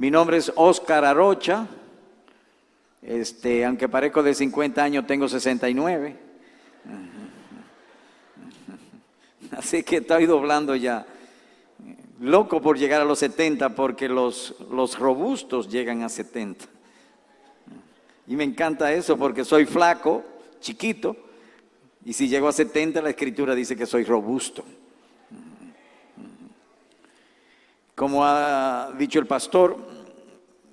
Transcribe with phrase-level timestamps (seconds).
[0.00, 1.66] Mi nombre es Oscar Arocha.
[3.02, 6.16] Este, aunque parezco de 50 años, tengo 69.
[9.50, 11.04] Así que estoy doblando ya.
[12.18, 16.64] Loco por llegar a los 70 porque los, los robustos llegan a 70.
[18.26, 20.24] Y me encanta eso porque soy flaco,
[20.60, 21.14] chiquito,
[22.06, 24.64] y si llego a 70 la escritura dice que soy robusto.
[27.94, 29.89] Como ha dicho el pastor,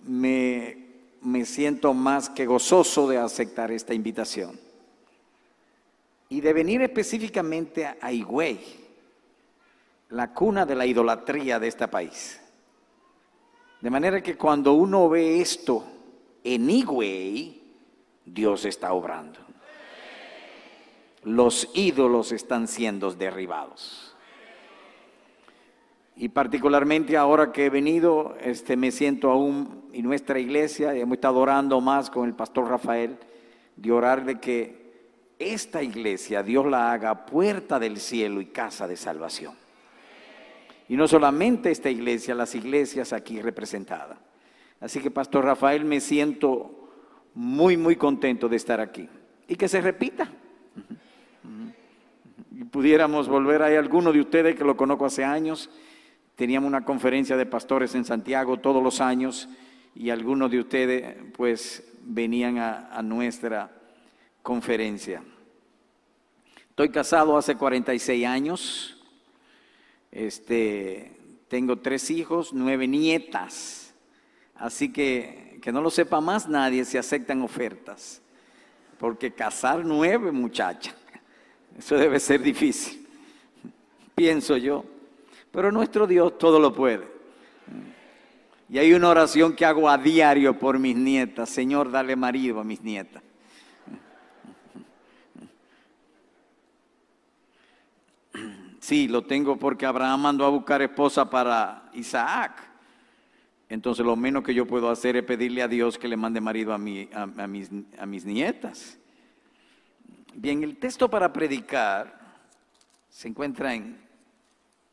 [0.08, 4.60] me, siento más que gozoso de aceptar esta invitación
[6.30, 8.60] y de venir específicamente a Higüey,
[10.10, 12.40] la cuna de la idolatría de este país.
[13.82, 15.86] De manera que cuando uno ve esto
[16.44, 17.62] en Higüey,
[18.26, 19.40] Dios está obrando.
[21.24, 24.07] Los ídolos están siendo derribados.
[26.20, 31.38] Y particularmente ahora que he venido, este, me siento aún, y nuestra iglesia, hemos estado
[31.38, 33.18] orando más con el pastor Rafael,
[33.76, 34.88] de orar de que
[35.38, 39.54] esta iglesia Dios la haga puerta del cielo y casa de salvación.
[40.90, 44.18] Y no solamente esta iglesia, las iglesias aquí representadas.
[44.80, 46.90] Así que, Pastor Rafael, me siento
[47.36, 49.08] muy, muy contento de estar aquí.
[49.48, 50.32] Y que se repita.
[52.56, 55.70] Y pudiéramos volver, hay alguno de ustedes que lo conozco hace años
[56.38, 59.50] Teníamos una conferencia de pastores en Santiago todos los años
[59.96, 63.70] y algunos de ustedes pues venían a, nuestra
[64.44, 65.22] conferencia.
[66.70, 69.04] Estoy casado hace 46 años.
[70.12, 71.12] Este,
[71.50, 73.94] tengo tres hijos, nueve nietas.
[74.56, 78.22] Así que que no lo sepa más nadie si aceptan ofertas.
[79.00, 80.96] Porque casar nueve muchachas,
[81.78, 83.08] eso debe ser difícil.
[84.16, 84.86] Pienso yo.
[85.58, 87.08] Pero nuestro Dios todo lo puede.
[88.70, 91.50] Y hay una oración que hago a diario por mis nietas.
[91.50, 93.24] Señor, dale marido a mis nietas.
[98.80, 102.62] Sí, lo tengo porque Abraham mandó a buscar esposa para Isaac.
[103.68, 106.72] Entonces lo menos que yo puedo hacer es pedirle a Dios que le mande marido
[106.72, 109.00] a, mis, a mis nietas.
[110.36, 112.16] Bien, el texto para predicar
[113.10, 114.07] se encuentra en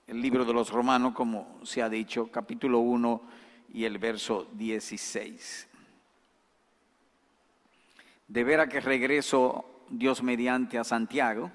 [0.06, 3.22] el libro de los Romanos, como se ha dicho, capítulo 1
[3.72, 5.68] y el verso 16.
[8.28, 11.50] De veras que regreso Dios mediante a Santiago,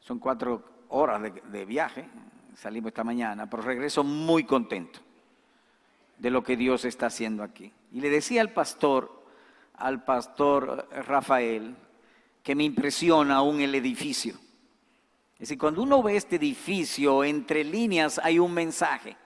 [0.00, 2.08] son cuatro horas de, de viaje,
[2.56, 5.00] salimos esta mañana, pero regreso muy contento
[6.18, 7.72] de lo que Dios está haciendo aquí.
[7.92, 9.24] Y le decía al pastor,
[9.74, 11.76] al pastor Rafael,
[12.42, 14.34] que me impresiona aún el edificio.
[15.38, 19.16] Es decir, cuando uno ve este edificio, entre líneas hay un mensaje.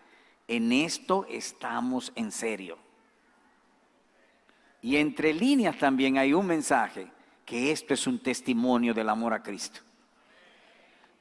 [0.47, 2.77] En esto estamos en serio.
[4.83, 7.11] Y entre líneas también hay un mensaje,
[7.47, 9.81] que esto es un testimonio del amor a Cristo.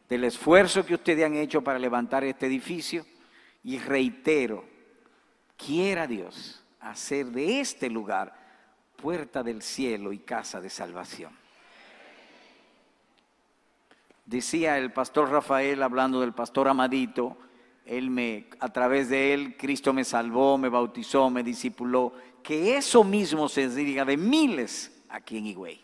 [0.09, 3.05] Del esfuerzo que ustedes han hecho para levantar este edificio.
[3.63, 4.65] Y reitero,
[5.55, 8.35] quiera Dios hacer de este lugar
[8.97, 11.40] puerta del cielo y casa de salvación.
[14.25, 17.37] Decía el pastor Rafael hablando del pastor Amadito,
[17.85, 23.03] él me, a través de él, Cristo me salvó, me bautizó, me discipuló, que eso
[23.03, 25.81] mismo se diga de miles aquí en Higüey.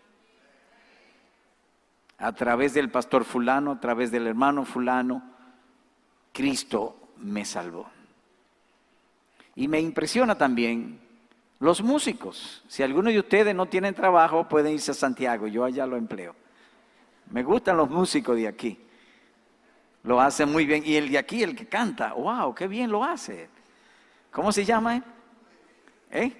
[2.19, 5.23] A través del pastor fulano, a través del hermano fulano,
[6.31, 7.89] Cristo me salvó.
[9.55, 10.99] Y me impresiona también
[11.59, 12.63] los músicos.
[12.67, 16.35] Si alguno de ustedes no tienen trabajo, pueden irse a Santiago, yo allá lo empleo.
[17.31, 18.79] Me gustan los músicos de aquí.
[20.03, 20.83] Lo hacen muy bien.
[20.85, 23.49] Y el de aquí, el que canta, wow, qué bien lo hace.
[24.31, 25.03] ¿Cómo se llama?
[26.09, 26.31] ¿Eh?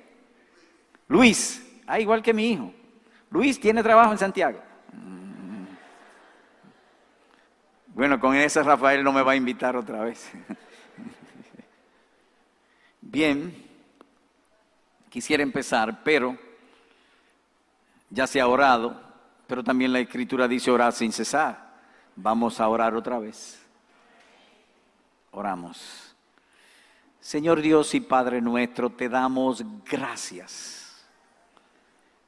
[1.08, 2.74] Luis, ah, igual que mi hijo.
[3.30, 4.60] Luis tiene trabajo en Santiago.
[4.94, 5.66] Mm.
[7.94, 10.32] Bueno, con ese Rafael no me va a invitar otra vez.
[13.02, 13.66] Bien,
[15.10, 16.38] quisiera empezar, pero
[18.10, 19.07] ya se ha orado
[19.48, 21.76] pero también la escritura dice orar sin cesar.
[22.16, 23.66] Vamos a orar otra vez.
[25.32, 26.16] Oramos.
[27.20, 30.78] Señor Dios y Padre nuestro, te damos gracias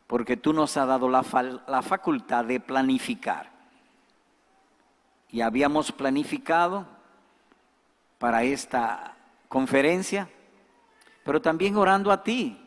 [0.10, 1.24] porque tú nos has dado la,
[1.68, 3.52] la facultad de planificar.
[5.30, 6.88] Y habíamos planificado
[8.18, 9.16] para esta
[9.48, 10.28] conferencia,
[11.24, 12.60] pero también orando a ti,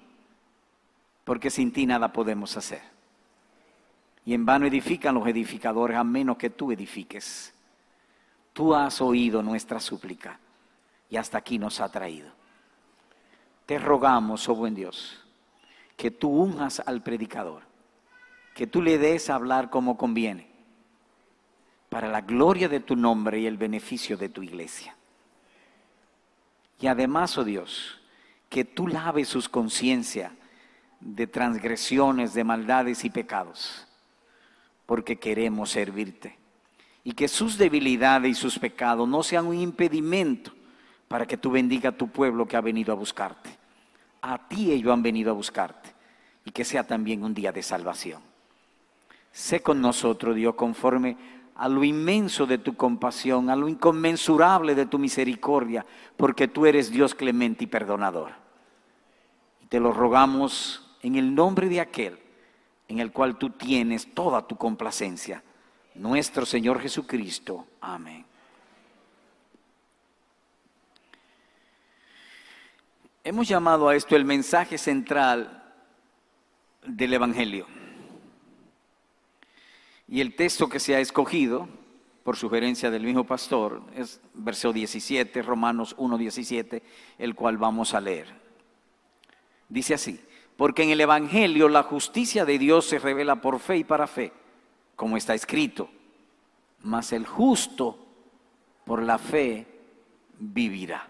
[1.25, 2.92] porque sin ti nada podemos hacer.
[4.25, 7.53] Y en vano edifican los edificadores a menos que tú edifiques.
[8.53, 10.39] Tú has oído nuestra súplica
[11.09, 12.31] y hasta aquí nos ha traído.
[13.67, 15.25] te rogamos, oh buen Dios,
[15.97, 17.63] que tú unjas al predicador,
[18.55, 20.51] que tú le des a hablar como conviene,
[21.89, 24.97] para la gloria de tu nombre y el beneficio de tu iglesia.
[26.81, 28.01] Y además, oh Dios,
[28.49, 30.33] que tú laves sus conciencias
[31.01, 33.87] de transgresiones, de maldades y pecados,
[34.93, 36.37] porque queremos servirte.
[37.03, 40.53] Y que sus debilidades y sus pecados no sean un impedimento
[41.09, 43.49] para que tú bendiga a tu pueblo que ha venido a buscarte.
[44.21, 45.94] A ti ellos han venido a buscarte.
[46.44, 48.21] Y que sea también un día de salvación.
[49.33, 51.17] Sé con nosotros, Dios, conforme
[51.55, 55.87] a lo inmenso de tu compasión, a lo inconmensurable de tu misericordia,
[56.19, 58.33] porque tú eres Dios clemente y perdonador.
[59.62, 62.22] Y te lo rogamos en el nombre de aquel
[62.93, 65.43] en el cual tú tienes toda tu complacencia,
[65.94, 67.67] nuestro Señor Jesucristo.
[67.81, 68.27] Amén.
[73.25, 75.73] Hemos llamado a esto el mensaje central
[76.85, 77.67] del Evangelio.
[80.06, 81.71] Y el texto que se ha escogido,
[82.25, 86.83] por sugerencia del mismo pastor, es verso 17, Romanos 1, 17,
[87.17, 88.27] el cual vamos a leer.
[89.71, 90.23] Dice así,
[90.56, 94.32] porque en el Evangelio la justicia de Dios se revela por fe y para fe,
[94.96, 95.88] como está escrito,
[96.82, 97.99] mas el justo
[98.84, 99.66] por la fe
[100.38, 101.08] vivirá.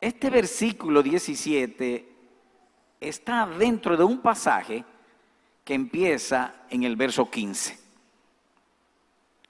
[0.00, 2.08] Este versículo 17
[3.00, 4.84] está dentro de un pasaje
[5.64, 7.78] que empieza en el verso 15.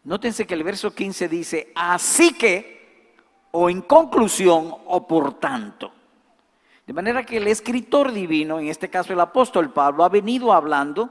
[0.05, 3.15] Nótense que el verso 15 dice, así que,
[3.53, 5.93] o en conclusión, o por tanto.
[6.91, 11.09] De manera que el escritor divino, en este caso el apóstol Pablo, ha venido hablando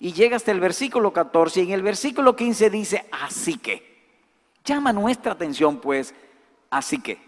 [0.00, 4.08] y llega hasta el versículo 14 y en el versículo 15 dice, así que.
[4.64, 6.12] Llama nuestra atención pues,
[6.68, 7.20] así que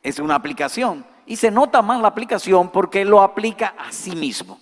[0.00, 1.04] es una aplicación.
[1.26, 4.60] Y se nota más la aplicación porque lo aplica a sí mismo.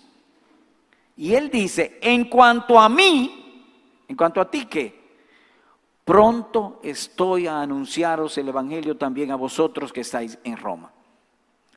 [1.15, 3.67] Y él dice, en cuanto a mí,
[4.09, 4.99] en cuanto a ti que,
[6.07, 10.91] pronto estoy a anunciaros el Evangelio también a vosotros que estáis en Roma.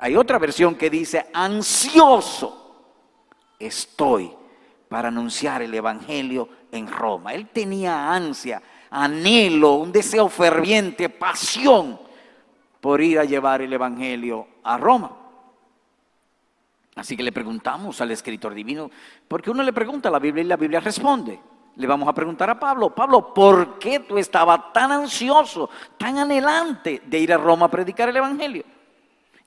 [0.02, 2.76] Hay otra versión que dice, ansioso
[3.60, 4.32] estoy
[4.90, 7.36] para anunciar el Evangelio en Roma.
[7.36, 12.00] Él tenía ansia, anhelo, un deseo ferviente, pasión
[12.82, 15.16] por ir a llevar el Evangelio a Roma.
[16.96, 18.90] Así que le preguntamos al escritor divino,
[19.28, 21.40] porque uno le pregunta a la Biblia y la Biblia responde.
[21.76, 25.70] Le vamos a preguntar a Pablo, Pablo, ¿por qué tú estabas tan ansioso,
[26.00, 28.81] tan anhelante de ir a Roma a predicar el Evangelio?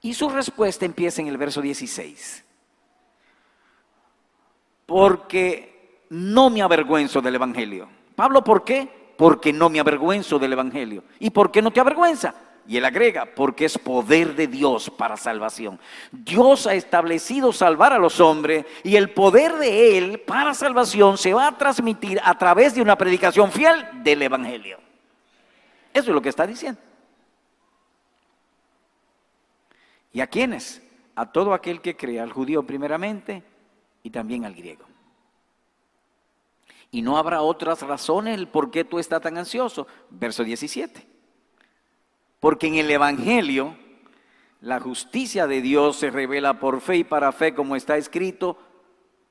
[0.04, 2.44] Y su respuesta empieza en el verso 16.
[4.84, 7.88] Porque no me avergüenzo del Evangelio.
[8.14, 8.86] Pablo, ¿por qué?
[9.16, 11.04] Porque no me avergüenzo del Evangelio.
[11.18, 12.34] ¿Y por qué no te avergüenza?
[12.68, 15.80] Y él agrega, porque es poder de Dios para salvación.
[16.12, 21.32] Dios ha establecido salvar a los hombres y el poder de Él para salvación se
[21.32, 24.78] va a transmitir a través de una predicación fiel del Evangelio.
[25.94, 26.78] Eso es lo que está diciendo.
[30.14, 30.81] ¿Y a quiénes?
[31.16, 33.43] A todo aquel que crea, al judío primeramente
[34.02, 34.87] y también al griego.
[36.93, 39.88] Y no habrá otras razones el por qué tú estás tan ansioso.
[40.11, 41.05] Verso 17.
[42.38, 43.76] Porque en el Evangelio
[44.61, 48.56] la justicia de Dios se revela por fe y para fe, como está escrito,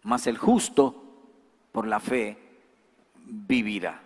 [0.01, 1.01] mas el justo
[1.71, 2.37] por la fe
[3.25, 4.03] vivirá.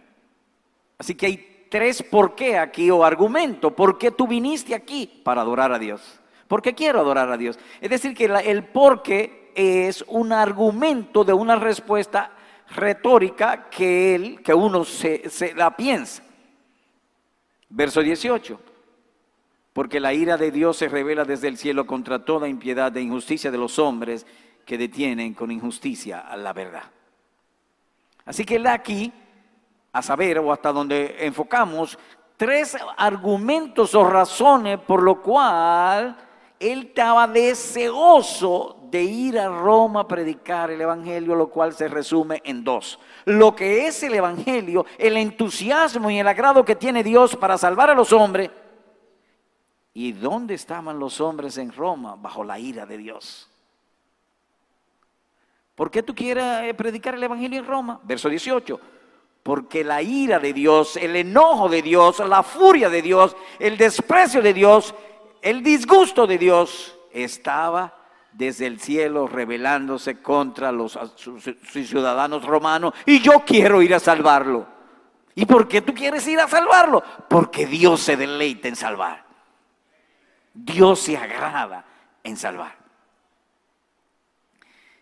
[1.00, 3.76] Así que hay tres por qué aquí o argumento.
[3.76, 5.22] ¿Por qué tú viniste aquí?
[5.24, 6.20] Para adorar a Dios.
[6.48, 7.60] Porque quiero adorar a Dios.
[7.82, 12.32] Es decir, que el por qué es un argumento de una respuesta
[12.76, 16.24] retórica que, él, que uno se, se la piensa.
[17.70, 18.62] Verso 18
[19.78, 23.52] porque la ira de Dios se revela desde el cielo contra toda impiedad e injusticia
[23.52, 24.26] de los hombres
[24.66, 26.82] que detienen con injusticia a la verdad.
[28.26, 29.14] Así que él aquí,
[29.94, 31.96] a saber, o hasta donde enfocamos,
[32.38, 36.18] tres argumentos o razones por lo cual
[36.60, 42.42] él estaba deseoso de ir a Roma a predicar el Evangelio, lo cual se resume
[42.46, 43.00] en dos.
[43.26, 47.90] Lo que es el Evangelio, el entusiasmo y el agrado que tiene Dios para salvar
[47.90, 48.50] a los hombres,
[50.00, 52.16] ¿Y dónde estaban los hombres en Roma?
[52.16, 53.50] Bajo la ira de Dios.
[55.74, 58.00] ¿Por qué tú quieres eh, predicar el Evangelio en Roma?
[58.04, 58.80] Verso 18.
[59.42, 64.40] Porque la ira de Dios, el enojo de Dios, la furia de Dios, el desprecio
[64.44, 64.94] de Dios,
[65.50, 67.96] el disgusto de Dios estaba
[68.34, 71.00] desde el cielo rebelándose contra los
[71.72, 74.68] ciudadanos romanos y yo quiero ir a salvarlo.
[75.36, 77.02] ¿Y por qué tú quieres ir a salvarlo?
[77.30, 79.24] Porque Dios se deleita en salvar.
[80.54, 81.86] Dios se agrada
[82.24, 82.76] en salvar.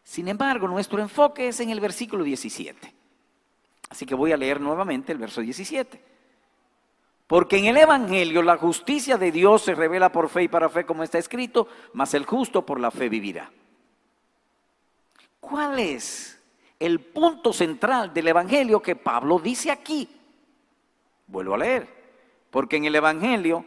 [0.04, 2.94] Sin embargo, nuestro enfoque es en el versículo 17.
[3.90, 6.15] Así que voy a leer nuevamente el verso 17.
[7.28, 10.86] Porque en el Evangelio la justicia de Dios se revela por fe y para fe,
[10.86, 13.52] como está escrito, mas el justo por la fe vivirá.
[15.40, 16.40] ¿Cuál es
[16.80, 20.08] el punto central del Evangelio que Pablo dice aquí?
[21.28, 21.88] Vuelvo a leer.
[22.52, 23.66] Porque en el Evangelio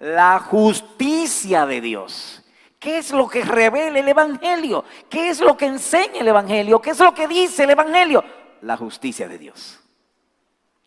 [0.00, 2.42] la justicia de Dios.
[2.78, 4.84] ¿Qué es lo que revela el Evangelio?
[5.08, 6.80] ¿Qué es lo que enseña el Evangelio?
[6.80, 8.24] ¿Qué es lo que dice el Evangelio?
[8.62, 9.81] La justicia de Dios.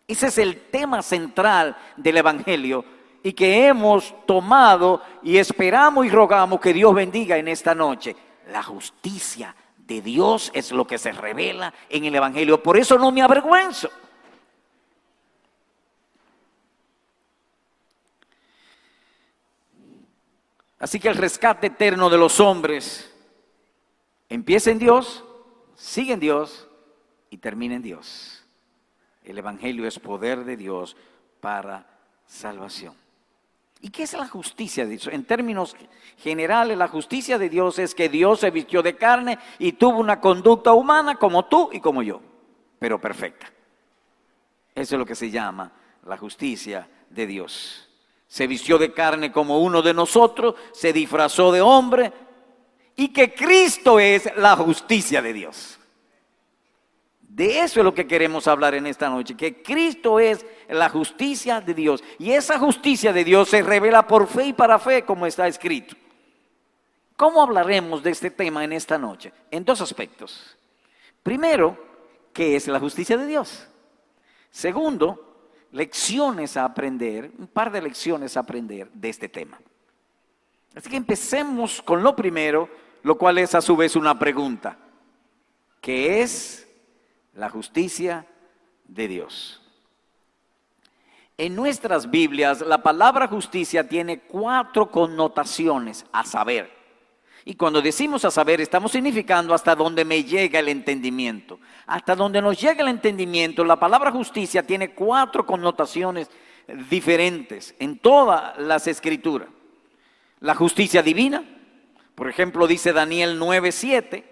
[0.08, 2.86] Ese es el tema central del Evangelio
[3.24, 8.16] y que hemos tomado y esperamos y rogamos que Dios bendiga en esta noche.
[8.52, 12.62] La justicia de Dios es lo que se revela en el Evangelio.
[12.62, 13.90] Por eso no me avergüenzo.
[20.78, 23.12] Así que el rescate eterno de los hombres
[24.30, 25.24] empieza en Dios,
[25.74, 26.68] sigue en Dios
[27.32, 28.45] y termina en Dios.
[29.26, 30.96] El Evangelio es poder de Dios
[31.42, 31.86] para
[32.26, 32.96] salvación.
[33.82, 35.08] ¿Y qué es la justicia de Dios?
[35.08, 35.76] En términos
[36.18, 40.20] generales, la justicia de Dios es que Dios se vistió de carne y tuvo una
[40.20, 42.22] conducta humana como tú y como yo,
[42.80, 43.52] pero perfecta.
[44.74, 45.72] Eso es lo que se llama
[46.06, 47.90] la justicia de Dios.
[48.28, 52.12] Se vistió de carne como uno de nosotros, se disfrazó de hombre
[52.96, 55.80] y que Cristo es la justicia de Dios.
[57.36, 61.60] De eso es lo que queremos hablar en esta noche, que Cristo es la justicia
[61.60, 62.02] de Dios.
[62.18, 65.98] Y esa justicia de Dios se revela por fe y para fe, como está escrito.
[67.18, 69.34] ¿Cómo hablaremos de este tema en esta noche?
[69.52, 70.56] En dos aspectos.
[71.24, 71.78] Primero,
[72.32, 73.68] ¿qué es la justicia de Dios?
[74.50, 79.60] Segundo, lecciones a aprender, un par de lecciones a aprender de este tema.
[80.74, 82.70] Así que empecemos con lo primero,
[83.04, 84.78] lo cual es a su vez una pregunta.
[85.82, 86.65] ¿Qué es
[87.36, 88.26] la justicia
[88.86, 89.62] de Dios.
[91.38, 96.74] En nuestras Biblias la palabra justicia tiene cuatro connotaciones a saber.
[97.48, 101.60] Y cuando decimos a saber, estamos significando hasta donde me llega el entendimiento.
[101.86, 106.28] Hasta donde nos llega el entendimiento, la palabra justicia tiene cuatro connotaciones
[106.90, 109.50] diferentes en todas las escrituras.
[110.40, 111.44] La justicia divina,
[112.16, 114.24] por ejemplo, dice Daniel 9:7,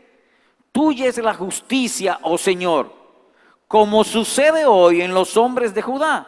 [0.74, 2.92] Tuya es la justicia, oh Señor,
[3.68, 6.28] como sucede hoy en los hombres de Judá.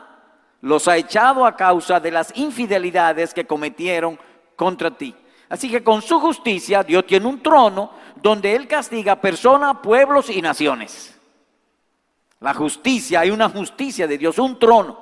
[0.62, 4.20] Los ha echado a causa de las infidelidades que cometieron
[4.56, 5.16] contra ti.
[5.50, 10.42] Así que con su justicia Dios tiene un trono donde Él castiga personas, pueblos y
[10.44, 11.20] naciones.
[12.40, 15.00] La justicia, hay una justicia de Dios, un trono.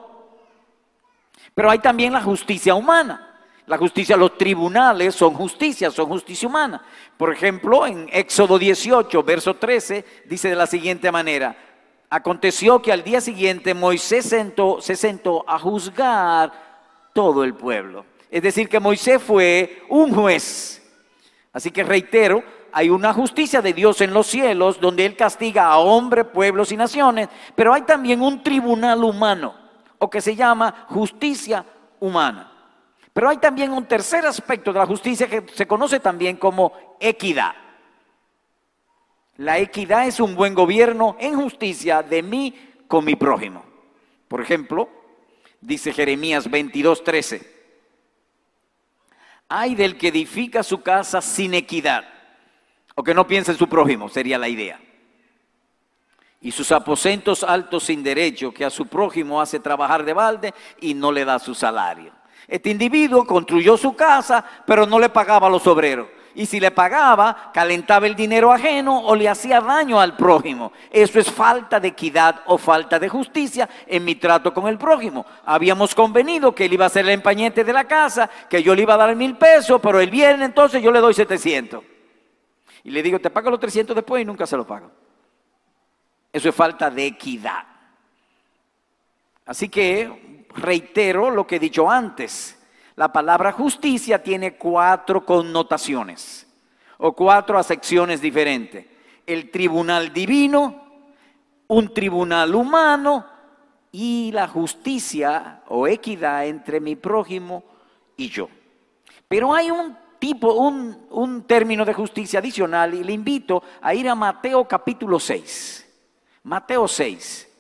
[1.54, 3.33] Pero hay también la justicia humana.
[3.66, 6.84] La justicia, los tribunales son justicia, son justicia humana.
[7.16, 11.56] Por ejemplo, en Éxodo 18, verso 13, dice de la siguiente manera,
[12.10, 16.52] aconteció que al día siguiente Moisés se sentó a juzgar
[17.14, 18.06] todo el pueblo.
[18.30, 20.82] Es decir, que Moisés fue un juez.
[21.54, 25.78] Así que reitero, hay una justicia de Dios en los cielos donde Él castiga a
[25.78, 29.56] hombres, pueblos y naciones, pero hay también un tribunal humano,
[30.00, 31.64] o que se llama justicia
[32.00, 32.53] humana.
[33.14, 37.54] Pero hay también un tercer aspecto de la justicia que se conoce también como equidad.
[39.38, 42.56] La equidad es un buen gobierno en justicia de mí
[42.88, 43.64] con mi prójimo.
[44.28, 44.90] Por ejemplo,
[45.62, 47.48] dice Jeremías 22:13,
[49.48, 52.04] hay del que edifica su casa sin equidad,
[52.96, 54.80] o que no piensa en su prójimo, sería la idea.
[56.42, 60.94] Y sus aposentos altos sin derecho, que a su prójimo hace trabajar de balde y
[60.94, 62.23] no le da su salario.
[62.48, 66.08] Este individuo construyó su casa, pero no le pagaba a los obreros.
[66.36, 70.74] Y si le pagaba, calentaba el dinero ajeno o le hacía daño al prójimo.
[70.90, 75.26] Eso es falta de equidad o falta de justicia en mi trato con el prójimo.
[75.46, 78.82] Habíamos convenido que él iba a ser el empañete de la casa, que yo le
[78.82, 81.84] iba a dar mil pesos, pero el viernes entonces yo le doy 700.
[82.84, 84.92] Y le digo, te pago los 300 después y nunca se lo pago.
[86.32, 87.64] Eso es falta de equidad.
[89.46, 92.60] Así que reitero lo que he dicho antes.
[92.96, 96.48] La palabra justicia tiene cuatro connotaciones
[96.98, 98.86] o cuatro acepciones diferentes.
[99.26, 100.84] El tribunal divino,
[101.68, 103.26] un tribunal humano
[103.92, 107.64] y la justicia o equidad entre mi prójimo
[108.18, 108.50] y yo.
[109.28, 114.08] Pero hay un tipo, un, un término de justicia adicional y le invito a ir
[114.08, 115.90] a Mateo capítulo 6.
[116.44, 117.53] Mateo 6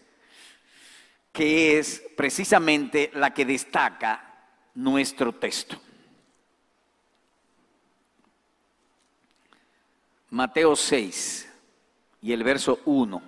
[1.33, 5.81] que es precisamente la que destaca nuestro texto.
[10.29, 11.51] Mateo 6
[12.21, 13.21] y el verso 1.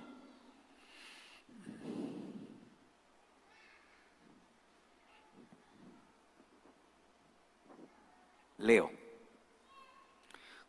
[8.60, 8.92] Leo.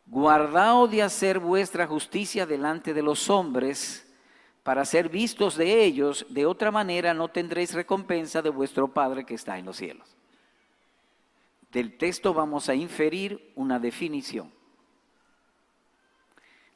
[0.07, 4.06] Guardaos de hacer vuestra justicia delante de los hombres
[4.67, 9.35] para ser vistos de ellos, de otra manera no tendréis recompensa de vuestro Padre que
[9.35, 10.13] está en los cielos.
[11.71, 14.51] Del texto vamos a inferir una definición.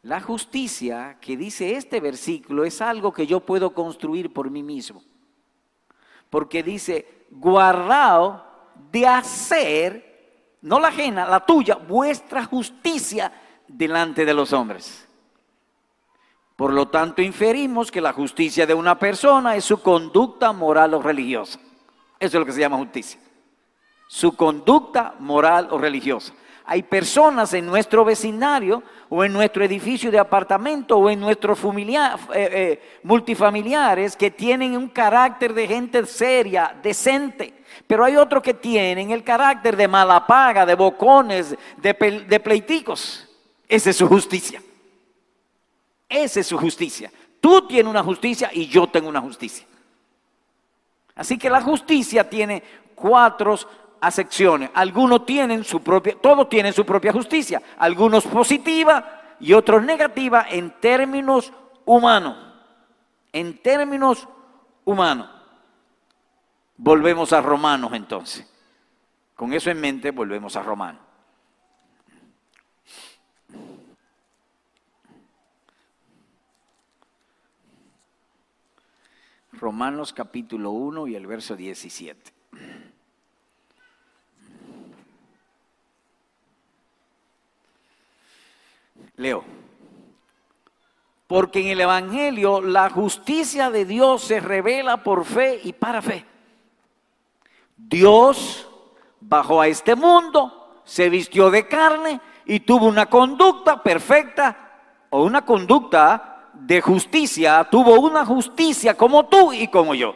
[0.03, 5.03] La justicia que dice este versículo es algo que yo puedo construir por mí mismo.
[6.29, 8.45] Porque dice, guardado
[8.89, 13.33] de hacer, no la ajena, la tuya, vuestra justicia
[13.67, 15.10] delante de los hombres.
[16.61, 21.01] Por lo tanto, inferimos que la justicia de una persona es su conducta moral o
[21.01, 21.59] religiosa.
[22.19, 23.19] Eso es lo que se llama justicia.
[24.07, 26.35] Su conducta moral o religiosa.
[26.65, 32.19] Hay personas en nuestro vecindario o en nuestro edificio de apartamento o en nuestros eh,
[32.35, 37.55] eh, multifamiliares que tienen un carácter de gente seria, decente.
[37.87, 43.27] Pero hay otros que tienen el carácter de mala paga, de bocones, de, de pleiticos.
[43.67, 44.61] Esa es su justicia.
[46.11, 47.09] Esa es su justicia.
[47.39, 49.65] Tú tienes una justicia y yo tengo una justicia.
[51.15, 52.61] Así que la justicia tiene
[52.93, 53.57] cuatro
[54.01, 54.69] acepciones.
[54.73, 57.61] Algunos tienen su propia, todos tienen su propia justicia.
[57.77, 61.53] Algunos positiva y otros negativa en términos
[61.85, 62.35] humanos.
[63.31, 64.27] En términos
[64.83, 65.29] humanos.
[66.75, 68.45] Volvemos a Romanos entonces.
[69.33, 71.10] Con eso en mente volvemos a Romanos.
[79.61, 82.33] Romanos capítulo 1 y el verso 17.
[89.17, 89.43] Leo.
[91.27, 96.25] Porque en el Evangelio la justicia de Dios se revela por fe y para fe.
[97.77, 98.67] Dios
[99.19, 104.71] bajó a este mundo, se vistió de carne y tuvo una conducta perfecta
[105.11, 110.15] o una conducta de justicia, tuvo una justicia como tú y como yo.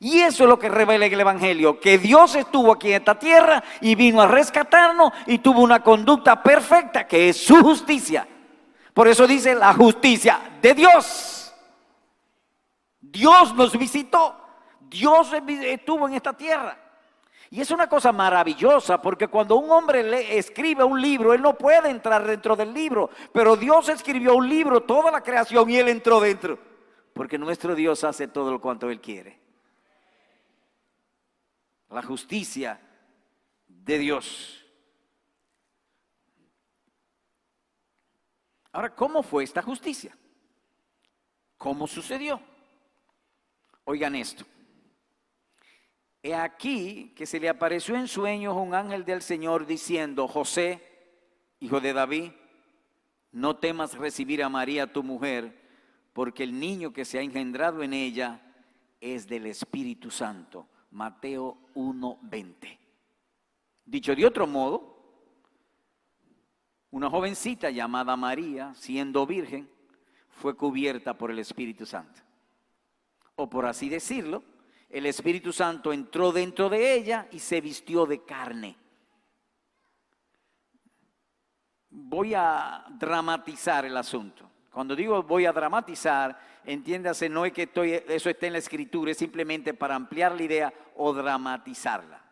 [0.00, 3.62] Y eso es lo que revela el Evangelio, que Dios estuvo aquí en esta tierra
[3.80, 8.26] y vino a rescatarnos y tuvo una conducta perfecta, que es su justicia.
[8.94, 11.54] Por eso dice la justicia de Dios.
[13.00, 14.36] Dios nos visitó,
[14.80, 16.76] Dios estuvo en esta tierra.
[17.50, 21.56] Y es una cosa maravillosa porque cuando un hombre le escribe un libro, él no
[21.56, 25.88] puede entrar dentro del libro, pero Dios escribió un libro, toda la creación, y él
[25.88, 26.58] entró dentro.
[27.14, 29.48] Porque nuestro Dios hace todo lo cuanto él quiere
[31.90, 32.80] la justicia
[33.66, 34.64] de Dios.
[38.72, 40.16] Ahora, ¿cómo fue esta justicia?
[41.56, 42.40] ¿Cómo sucedió?
[43.84, 44.44] Oigan esto.
[46.22, 50.82] He aquí que se le apareció en sueños un ángel del Señor diciendo, José,
[51.60, 52.32] hijo de David,
[53.32, 55.56] no temas recibir a María tu mujer,
[56.12, 58.40] porque el niño que se ha engendrado en ella
[59.00, 62.78] es del Espíritu Santo Mateo 1:20.
[63.84, 64.96] Dicho de otro modo,
[66.90, 69.68] una jovencita llamada María, siendo virgen,
[70.30, 72.22] fue cubierta por el Espíritu Santo.
[73.36, 74.42] O por así decirlo,
[74.88, 78.76] el Espíritu Santo entró dentro de ella y se vistió de carne.
[81.90, 84.48] Voy a dramatizar el asunto.
[84.72, 89.10] Cuando digo voy a dramatizar, entiéndase, no es que estoy, eso esté en la escritura,
[89.10, 92.22] es simplemente para ampliar la idea o dramatizarla.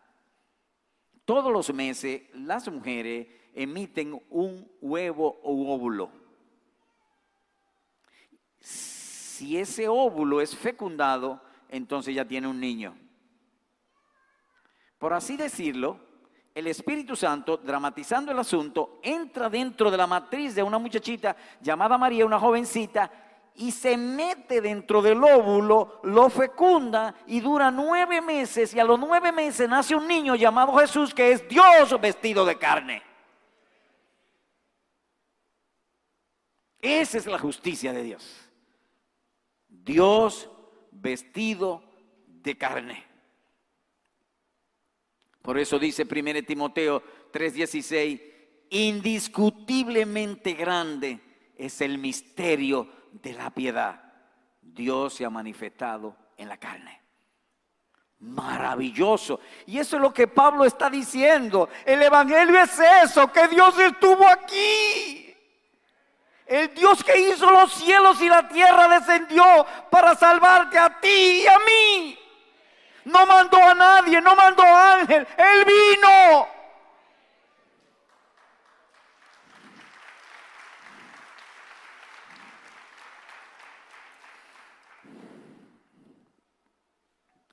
[1.25, 6.11] Todos los meses las mujeres emiten un huevo o óvulo.
[8.59, 12.97] Si ese óvulo es fecundado, entonces ya tiene un niño.
[14.97, 15.99] Por así decirlo,
[16.55, 21.97] el Espíritu Santo, dramatizando el asunto, entra dentro de la matriz de una muchachita llamada
[21.97, 23.11] María, una jovencita,
[23.57, 28.99] y se mete dentro del óvulo, lo fecunda y dura nueve meses y a los
[28.99, 33.01] nueve meses nace un niño llamado Jesús que es Dios vestido de carne.
[36.79, 38.49] Esa es la justicia de Dios.
[39.67, 40.49] Dios
[41.01, 41.83] vestido
[42.25, 43.03] de carne.
[45.41, 48.21] Por eso dice 1 Timoteo 3:16,
[48.69, 51.19] indiscutiblemente grande
[51.55, 54.01] es el misterio de la piedad,
[54.61, 57.01] Dios se ha manifestado en la carne.
[58.19, 59.39] Maravilloso.
[59.67, 61.69] Y eso es lo que Pablo está diciendo.
[61.85, 65.26] El Evangelio es eso, que Dios estuvo aquí.
[66.47, 69.43] El Dios que hizo los cielos y la tierra descendió
[69.89, 72.19] para salvarte a ti y a mí.
[73.03, 76.47] No mandó a nadie, no mandó a ángel, Él vino.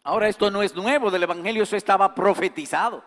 [0.06, 3.02] Ahora esto no es nuevo del Evangelio, eso estaba profetizado.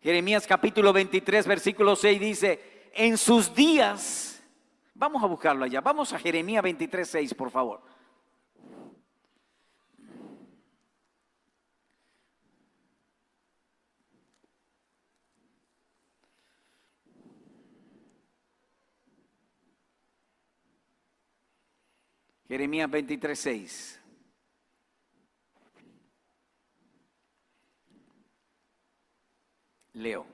[0.00, 4.31] Jeremías capítulo 23, versículo 6 dice, en sus días,
[4.94, 7.82] vamos a buscarlo allá, vamos a Jeremías 23, 6, por favor.
[22.52, 24.00] Jeremías 23, 6.
[29.94, 30.26] Leo.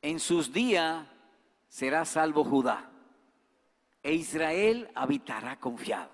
[0.00, 1.06] En sus días
[1.78, 2.90] será salvo Judá
[4.02, 6.10] e Israel habitará confiado.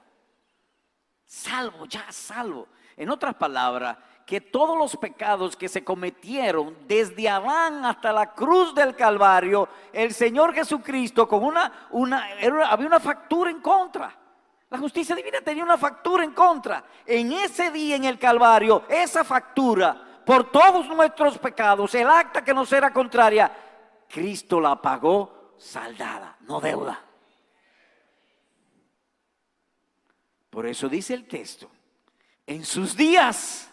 [1.24, 2.68] Salvo, ya salvo.
[2.98, 3.96] En otras palabras,
[4.26, 10.12] que todos los pecados que se cometieron desde Adán hasta la cruz del Calvario, el
[10.12, 12.26] Señor Jesucristo con una, una
[12.68, 14.14] había una factura en contra.
[14.68, 16.84] La justicia divina tenía una factura en contra.
[17.06, 22.52] En ese día en el Calvario, esa factura por todos nuestros pecados, el acta que
[22.52, 23.50] nos era contraria,
[24.06, 27.00] Cristo la pagó saldada, no deuda.
[30.50, 31.70] Por eso dice el texto,
[32.46, 33.68] en sus días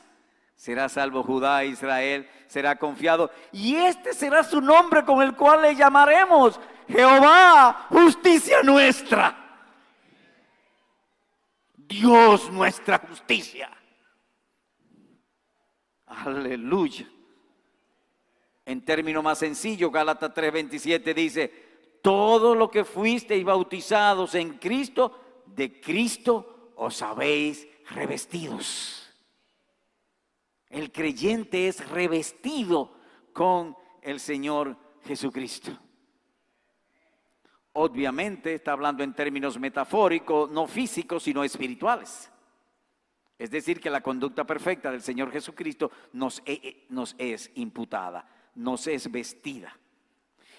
[0.55, 5.75] será salvo Judá, Israel será confiado, y este será su nombre con el cual le
[5.75, 9.37] llamaremos Jehová, justicia nuestra.
[11.75, 13.69] Dios nuestra justicia.
[16.05, 17.07] Aleluya.
[18.65, 21.70] En término más sencillo, Gálatas 3:27 dice,
[22.01, 29.09] todo lo que fuisteis bautizados en Cristo, de Cristo os habéis revestidos.
[30.69, 32.93] El creyente es revestido
[33.33, 35.71] con el Señor Jesucristo.
[37.73, 42.31] Obviamente está hablando en términos metafóricos, no físicos, sino espirituales.
[43.37, 48.27] Es decir, que la conducta perfecta del Señor Jesucristo nos, e, e, nos es imputada,
[48.55, 49.75] nos es vestida.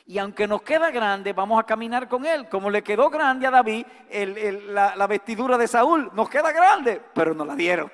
[0.07, 2.49] Y aunque nos queda grande, vamos a caminar con Él.
[2.49, 3.87] Como le quedó grande a David
[4.69, 7.91] la, vestidura de Saúl, nos queda grande, pero nos la dieron.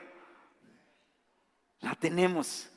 [1.81, 2.71] La tenemos.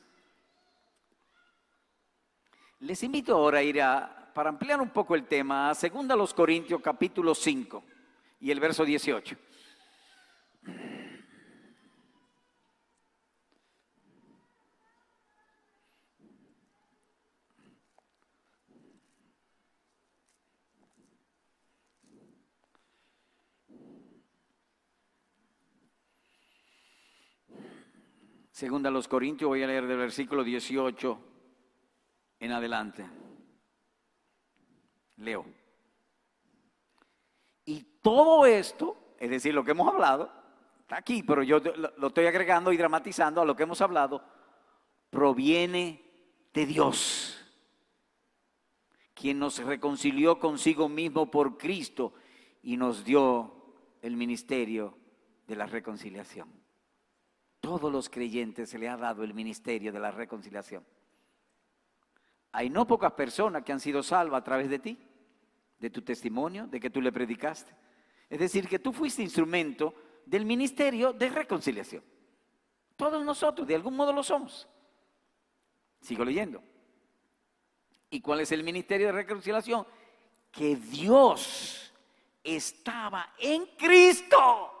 [2.80, 6.80] Les invito ahora a ir a, para ampliar un poco el tema, a 2 Corintios
[6.80, 7.84] capítulo 5
[8.40, 9.36] y el verso 18.
[28.62, 31.18] Segunda a los Corintios, voy a leer del versículo 18
[32.38, 33.04] en adelante.
[35.16, 35.44] Leo.
[37.64, 40.32] Y todo esto, es decir, lo que hemos hablado,
[40.78, 44.22] está aquí, pero yo lo estoy agregando y dramatizando a lo que hemos hablado,
[45.10, 46.00] proviene
[46.54, 47.44] de Dios,
[49.12, 52.14] quien nos reconcilió consigo mismo por Cristo
[52.62, 54.96] y nos dio el ministerio
[55.48, 56.61] de la reconciliación
[57.62, 60.84] todos los creyentes se le ha dado el ministerio de la reconciliación.
[62.50, 64.98] Hay no pocas personas que han sido salvas a través de ti,
[65.78, 67.72] de tu testimonio, de que tú le predicaste.
[68.28, 69.94] Es decir, que tú fuiste instrumento
[70.26, 72.02] del ministerio de reconciliación.
[72.96, 74.68] Todos nosotros, de algún modo lo somos.
[76.00, 76.60] Sigo leyendo.
[78.10, 79.86] ¿Y cuál es el ministerio de reconciliación?
[80.50, 81.94] Que Dios
[82.42, 84.71] estaba en Cristo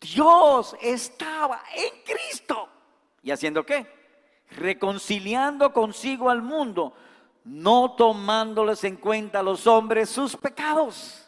[0.00, 2.68] Dios estaba en Cristo.
[3.22, 3.86] ¿Y haciendo qué?
[4.50, 6.94] Reconciliando consigo al mundo,
[7.44, 11.26] no tomándoles en cuenta a los hombres sus pecados.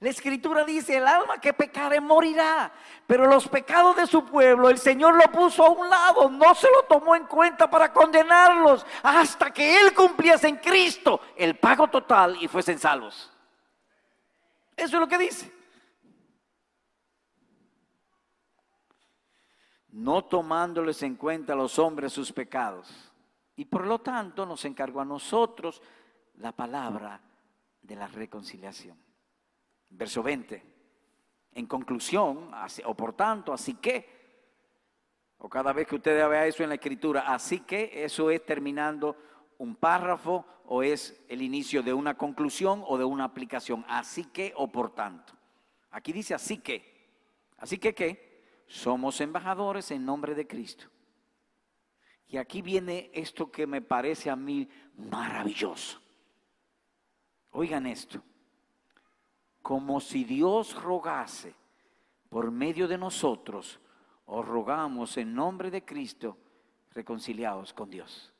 [0.00, 2.72] La escritura dice, el alma que pecare morirá,
[3.06, 6.68] pero los pecados de su pueblo el Señor lo puso a un lado, no se
[6.70, 12.38] lo tomó en cuenta para condenarlos hasta que Él cumpliese en Cristo el pago total
[12.40, 13.30] y fuesen salvos.
[14.74, 15.59] Eso es lo que dice.
[19.92, 23.12] No tomándoles en cuenta a los hombres sus pecados.
[23.56, 25.82] Y por lo tanto nos encargó a nosotros
[26.38, 27.20] la palabra
[27.82, 28.96] de la reconciliación.
[29.90, 30.64] Verso 20.
[31.52, 32.50] En conclusión,
[32.84, 34.20] o por tanto, así que,
[35.38, 39.16] o cada vez que usted vea eso en la escritura, así que eso es terminando
[39.58, 43.84] un párrafo o es el inicio de una conclusión o de una aplicación.
[43.88, 45.32] Así que o por tanto.
[45.90, 46.88] Aquí dice así que.
[47.58, 48.29] Así que qué?
[48.70, 50.86] Somos embajadores en nombre de Cristo.
[52.28, 56.00] Y aquí viene esto que me parece a mí maravilloso.
[57.50, 58.22] Oigan esto.
[59.60, 61.52] Como si Dios rogase
[62.28, 63.80] por medio de nosotros,
[64.26, 66.38] os rogamos en nombre de Cristo,
[66.92, 68.32] reconciliados con Dios.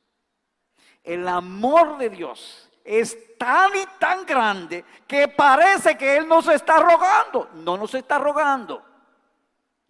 [1.02, 6.78] El amor de Dios es tan y tan grande que parece que Él nos está
[6.78, 7.50] rogando.
[7.54, 8.89] No nos está rogando.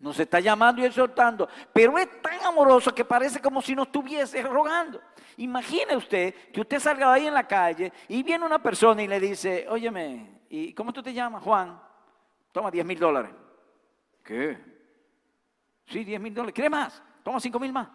[0.00, 1.48] Nos está llamando y exhortando.
[1.72, 5.00] Pero es tan amoroso que parece como si nos estuviese rogando.
[5.36, 9.20] Imagine usted que usted salga ahí en la calle y viene una persona y le
[9.20, 11.42] dice, óyeme, ¿y cómo tú te llamas?
[11.42, 11.80] Juan.
[12.50, 13.32] Toma 10 mil dólares.
[14.24, 14.58] ¿Qué?
[15.86, 16.54] Sí, 10 mil dólares.
[16.54, 17.02] ¿Quiere más?
[17.22, 17.88] Toma 5 mil más.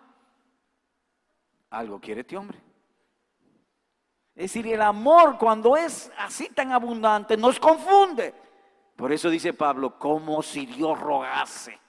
[1.71, 2.59] Algo quiere este hombre.
[4.35, 8.33] Es decir, el amor cuando es así tan abundante nos confunde.
[8.95, 11.79] Por eso dice Pablo, como si Dios rogase.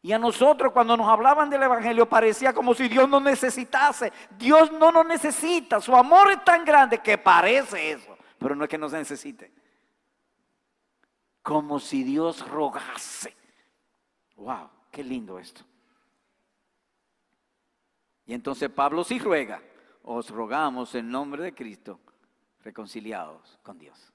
[0.00, 4.12] Y a nosotros cuando nos hablaban del Evangelio parecía como si Dios no necesitase.
[4.38, 5.80] Dios no nos necesita.
[5.80, 8.16] Su amor es tan grande que parece eso.
[8.38, 9.52] Pero no es que nos necesite.
[11.42, 13.36] Como si Dios rogase.
[14.36, 15.62] Wow, qué lindo esto.
[18.26, 19.60] Y entonces Pablo sí ruega
[20.10, 22.00] os rogamos en nombre de Cristo,
[22.60, 24.10] reconciliados con Dios.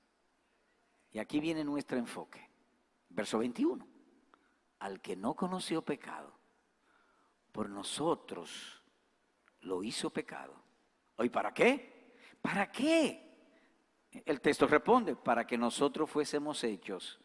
[1.11, 2.49] Y aquí viene nuestro enfoque.
[3.09, 3.92] Verso 21.
[4.83, 6.29] Al que no conoció pecado,
[7.53, 8.83] por nosotros
[9.61, 10.53] lo hizo pecado.
[11.15, 12.17] ¿Hoy para qué?
[12.41, 13.23] ¿Para qué?
[14.25, 17.17] El texto responde, para que nosotros fuésemos hechos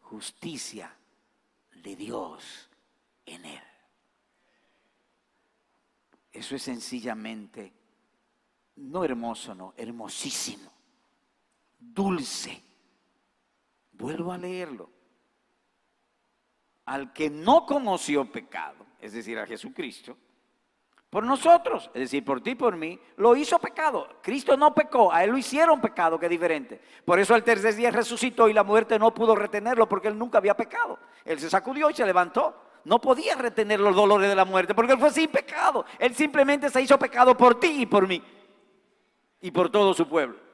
[0.00, 0.94] justicia
[1.76, 2.68] de Dios
[3.24, 3.64] en él.
[6.32, 7.72] Eso es sencillamente
[8.76, 10.70] no hermoso, no, hermosísimo,
[11.78, 12.62] dulce.
[13.92, 14.99] Vuelvo a leerlo.
[16.90, 20.16] Al que no conoció pecado, es decir, a Jesucristo,
[21.08, 24.08] por nosotros, es decir, por ti y por mí, lo hizo pecado.
[24.20, 26.80] Cristo no pecó, a él lo hicieron pecado, que es diferente.
[27.04, 30.38] Por eso al tercer día resucitó y la muerte no pudo retenerlo porque él nunca
[30.38, 30.98] había pecado.
[31.24, 32.56] Él se sacudió y se levantó.
[32.84, 35.84] No podía retener los dolores de la muerte porque él fue sin pecado.
[35.96, 38.20] Él simplemente se hizo pecado por ti y por mí
[39.40, 40.49] y por todo su pueblo.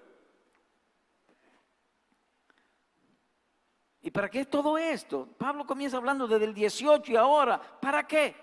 [4.17, 5.29] Para qué todo esto?
[5.39, 7.61] Pablo comienza hablando desde el 18 y ahora.
[7.61, 8.35] ¿Para qué?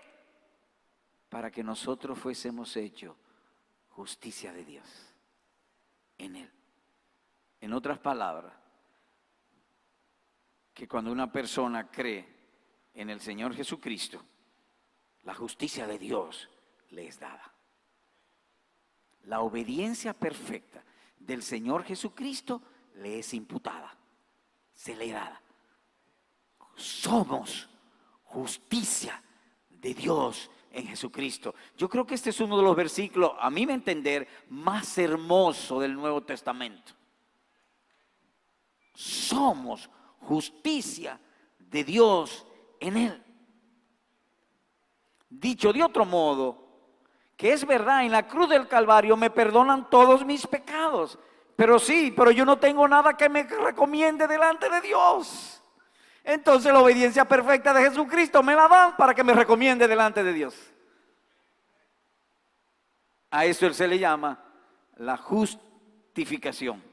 [1.28, 3.16] Para que nosotros fuésemos hechos
[3.90, 4.88] justicia de Dios
[6.18, 6.52] en Él.
[7.60, 8.54] En otras palabras,
[10.74, 12.28] que cuando una persona cree
[12.94, 14.24] en el Señor Jesucristo,
[15.24, 16.50] la justicia de Dios
[16.90, 17.54] le es dada
[19.26, 20.84] la obediencia perfecta
[21.18, 22.62] del Señor Jesucristo
[22.96, 23.98] le es imputada,
[24.74, 25.43] se le.
[26.76, 27.70] Somos
[28.24, 29.22] justicia
[29.70, 31.54] de Dios en Jesucristo.
[31.78, 35.80] Yo creo que este es uno de los versículos, a mí me entender, más hermoso
[35.80, 36.94] del Nuevo Testamento.
[38.96, 39.90] Somos
[40.22, 41.20] justicia
[41.58, 42.46] de Dios
[42.80, 43.24] en Él.
[45.30, 46.64] Dicho de otro modo,
[47.36, 51.18] que es verdad, en la cruz del Calvario me perdonan todos mis pecados.
[51.56, 55.63] Pero sí, pero yo no tengo nada que me recomiende delante de Dios.
[56.24, 60.34] Entonces la obediencia perfecta de Jesucristo me la dan para que me recomiende delante de
[60.34, 60.56] Dios.
[63.30, 64.44] A eso él se le llama
[64.96, 66.84] la justificación.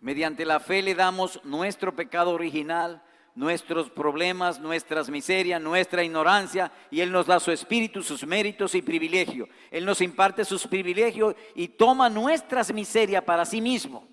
[0.00, 3.02] Mediante la fe le damos nuestro pecado original
[3.38, 8.82] nuestros problemas, nuestras miserias, nuestra ignorancia, y Él nos da su espíritu, sus méritos y
[8.82, 9.48] privilegio.
[9.70, 14.08] Él nos imparte sus privilegios y toma nuestras miserias para sí mismo.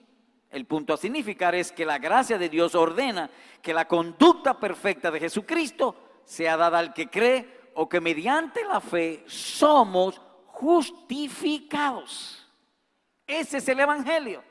[0.56, 3.30] El punto a significar es que la gracia de Dios ordena
[3.62, 8.80] que la conducta perfecta de Jesucristo sea dada al que cree o que mediante la
[8.80, 12.48] fe somos justificados.
[13.28, 14.46] Ese es el Evangelio.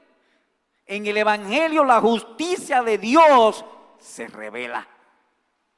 [0.85, 3.65] En el Evangelio la justicia de Dios
[3.97, 4.87] se revela.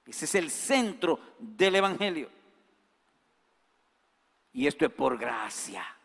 [0.04, 2.28] Ese es el centro del Evangelio.
[4.54, 5.95] Y esto es por gracia.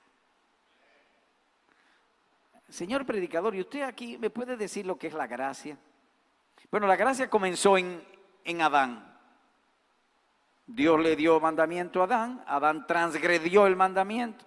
[2.72, 5.78] Señor predicador, ¿y usted aquí me puede decir lo que es la gracia?
[6.72, 8.02] Bueno, la gracia comenzó en,
[8.46, 9.14] en Adán.
[10.66, 14.46] Dios le dio mandamiento a Adán, Adán transgredió el mandamiento,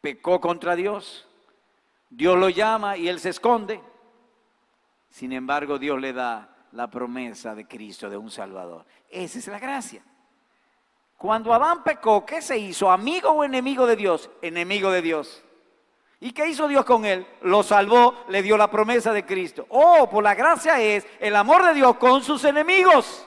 [0.00, 1.26] pecó contra Dios,
[2.08, 3.82] Dios lo llama y él se esconde.
[5.10, 8.86] Sin embargo, Dios le da la promesa de Cristo, de un Salvador.
[9.10, 10.04] Esa es la gracia.
[11.16, 12.92] Cuando Adán pecó, ¿qué se hizo?
[12.92, 14.30] ¿Amigo o enemigo de Dios?
[14.40, 15.42] Enemigo de Dios.
[16.20, 17.26] ¿Y qué hizo Dios con él?
[17.42, 19.66] Lo salvó, le dio la promesa de Cristo.
[19.68, 23.26] Oh, por la gracia es el amor de Dios con sus enemigos.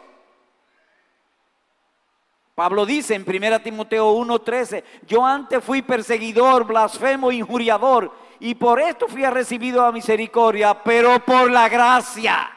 [2.56, 9.08] Pablo dice en 1 Timoteo 1:13, yo antes fui perseguidor, blasfemo, injuriador, y por esto
[9.08, 12.52] fui recibido a misericordia, pero por la gracia.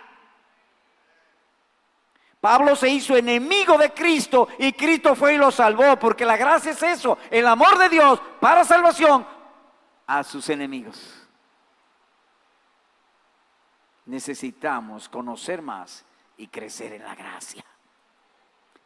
[2.41, 6.73] Pablo se hizo enemigo de Cristo y Cristo fue y lo salvó, porque la gracia
[6.73, 9.25] es eso, el amor de Dios para salvación
[10.07, 11.27] a sus enemigos.
[14.07, 16.05] Necesitamos conocer más
[16.37, 17.65] y crecer en la gracia,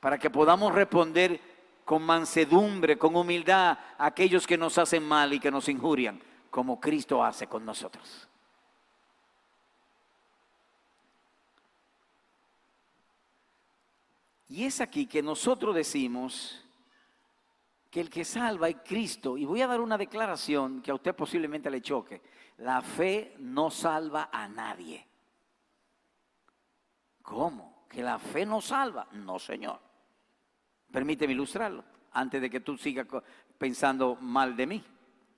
[0.00, 1.40] para que podamos responder
[1.84, 6.80] con mansedumbre, con humildad a aquellos que nos hacen mal y que nos injurian, como
[6.80, 8.28] Cristo hace con nosotros.
[14.48, 16.65] Y es aquí que nosotros decimos
[17.96, 19.38] que el que salva es Cristo.
[19.38, 22.20] Y voy a dar una declaración que a usted posiblemente le choque.
[22.58, 25.08] La fe no salva a nadie.
[27.22, 27.86] ¿Cómo?
[27.88, 29.08] ¿Que la fe no salva?
[29.12, 29.80] No, Señor.
[30.92, 31.82] Permíteme ilustrarlo
[32.12, 33.06] antes de que tú sigas
[33.56, 34.84] pensando mal de mí,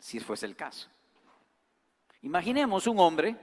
[0.01, 0.89] si fuese el caso.
[2.23, 3.37] Imaginemos un hombre,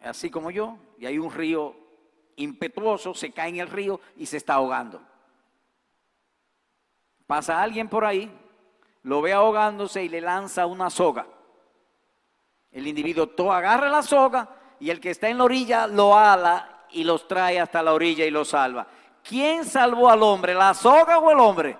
[0.00, 1.76] así como yo, y hay un río
[2.34, 5.00] impetuoso, se cae en el río y se está ahogando.
[7.28, 8.34] Pasa alguien por ahí,
[9.02, 11.26] lo ve ahogándose y le lanza una soga.
[12.72, 14.48] El individuo agarra la soga
[14.80, 18.24] y el que está en la orilla lo ala y los trae hasta la orilla
[18.24, 18.86] y lo salva.
[19.22, 21.76] ¿Quién salvó al hombre, la soga o el hombre?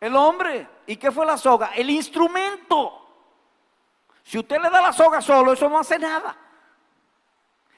[0.00, 0.66] El hombre.
[0.86, 1.72] ¿Y qué fue la soga?
[1.74, 3.06] El instrumento.
[4.22, 6.34] Si usted le da la soga solo, eso no hace nada.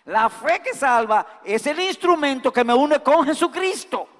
[0.05, 4.18] La fe que salva es el instrumento que me une con Jesucristo.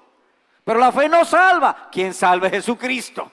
[0.69, 1.89] Pero la fe no salva.
[1.91, 3.31] Quien salve es Jesucristo.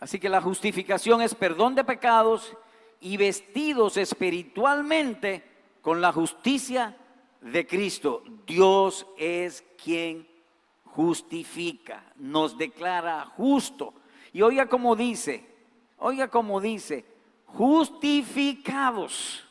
[0.00, 2.52] Así que la justificación es perdón de pecados
[3.00, 5.44] y vestidos espiritualmente
[5.80, 6.96] con la justicia
[7.40, 8.24] de Cristo.
[8.44, 10.26] Dios es quien
[10.86, 13.94] justifica, nos declara justo.
[14.32, 15.53] Y oiga como dice,
[15.98, 17.04] oiga como dice,
[17.46, 19.44] justificados.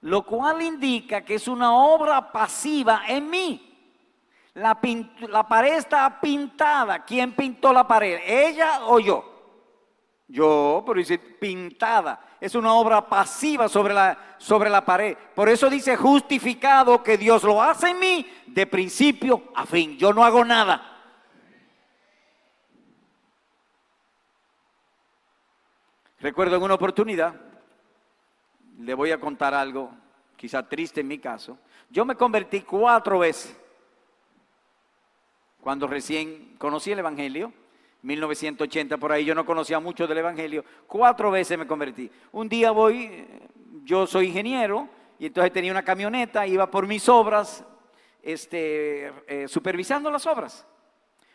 [0.00, 3.62] Lo cual indica que es una obra pasiva en mí.
[4.54, 4.78] La,
[5.48, 7.04] pared está pintada.
[7.04, 8.20] ¿Quién pintó la pared?
[8.24, 9.32] ¿Ella o yo?
[10.28, 12.20] Yo, pero dice pintada.
[12.40, 15.16] Es una obra pasiva sobre la, sobre la pared.
[15.34, 19.98] Por eso dice justificado que Dios lo hace en mí de principio a fin.
[19.98, 20.95] Yo no hago nada.
[26.20, 27.34] Recuerdo en una oportunidad,
[28.78, 29.90] le voy a contar algo,
[30.36, 31.58] quizá triste en mi caso.
[31.90, 33.56] Yo me convertí cuatro veces
[35.60, 37.52] cuando recién conocí el Evangelio
[38.06, 42.08] 1980 por ahí, yo no conocía mucho del Evangelio, cuatro veces me convertí.
[42.30, 43.26] Un día voy,
[43.82, 47.64] yo soy ingeniero, y entonces tenía una camioneta, iba por mis obras,
[48.22, 50.64] este, eh, supervisando las obras.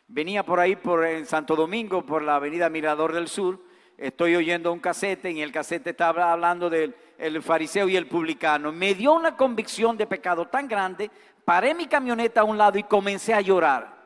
[0.07, 3.59] Venía por ahí, por Santo Domingo, por la avenida Mirador del Sur,
[4.01, 8.71] estoy oyendo un casete, y el casete estaba hablando del el fariseo y el publicano.
[8.71, 11.11] Me dio una convicción de pecado tan grande,
[11.45, 14.01] paré mi camioneta a un lado y comencé a llorar.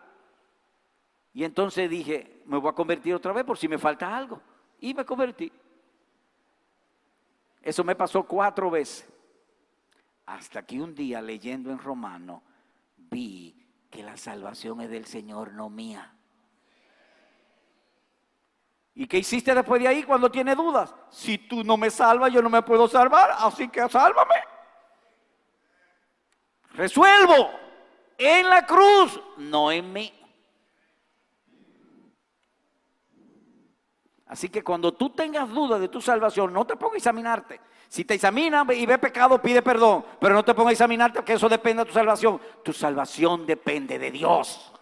[1.33, 4.41] Y entonces dije, me voy a convertir otra vez por si me falta algo.
[4.79, 5.51] Y me convertí.
[7.61, 9.07] Eso me pasó cuatro veces.
[10.25, 12.43] Hasta que un día leyendo en Romano
[12.97, 13.55] vi
[13.89, 16.14] que la salvación es del Señor, no mía.
[18.97, 20.95] ¿Y qué hiciste después de ahí cuando tiene dudas?
[21.09, 24.35] Si tú no me salvas, yo no me puedo salvar, así que sálvame.
[26.71, 27.49] Resuelvo
[28.17, 30.13] en la cruz, no en mí.
[34.27, 37.59] Así que cuando tú tengas dudas de tu salvación, no te pongas a examinarte.
[37.89, 40.05] Si te examina y ve pecado, pide perdón.
[40.19, 42.39] Pero no te pongas a examinarte porque eso depende de tu salvación.
[42.63, 44.73] Tu salvación depende de Dios.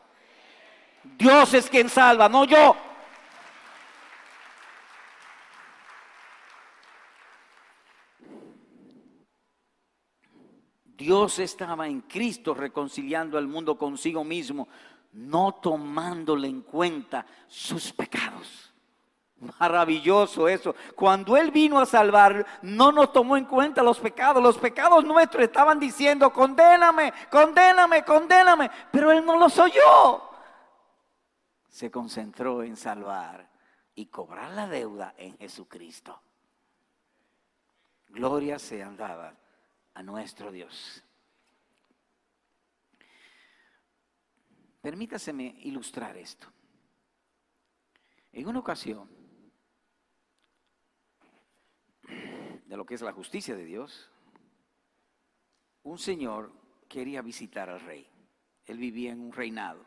[1.17, 2.75] Dios es quien salva, no yo.
[11.03, 14.69] Dios estaba en Cristo reconciliando al mundo consigo mismo,
[15.11, 18.73] no tomándole en cuenta sus pecados.
[19.59, 20.73] Maravilloso eso.
[20.95, 24.41] Cuando Él vino a salvar, no nos tomó en cuenta los pecados.
[24.41, 28.71] Los pecados nuestros estaban diciendo, condéname, condéname, condéname.
[28.89, 30.23] Pero Él no los oyó.
[31.67, 33.49] se concentró en salvar
[33.93, 36.17] y cobrar la deuda en Jesucristo.
[38.07, 39.42] Gloria sean dadas
[39.93, 41.03] a nuestro Dios.
[44.81, 46.47] Permítaseme ilustrar esto.
[48.31, 49.07] En una ocasión,
[52.07, 54.09] de lo que es la justicia de Dios,
[55.83, 56.51] un señor
[56.89, 58.07] quería visitar al rey.
[58.65, 59.85] Él vivía en un reinado.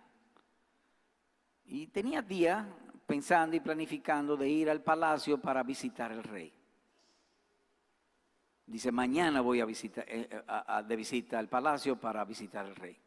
[1.64, 2.68] Y tenía día
[3.06, 6.55] pensando y planificando de ir al palacio para visitar al rey.
[8.66, 12.98] Dice, mañana voy a visitar, eh, eh, de visita al palacio para visitar al rey.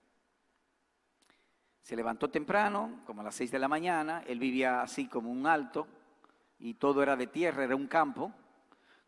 [1.81, 5.45] Se levantó temprano, como a las seis de la mañana, él vivía así como un
[5.45, 5.87] alto
[6.59, 8.31] y todo era de tierra, era un campo.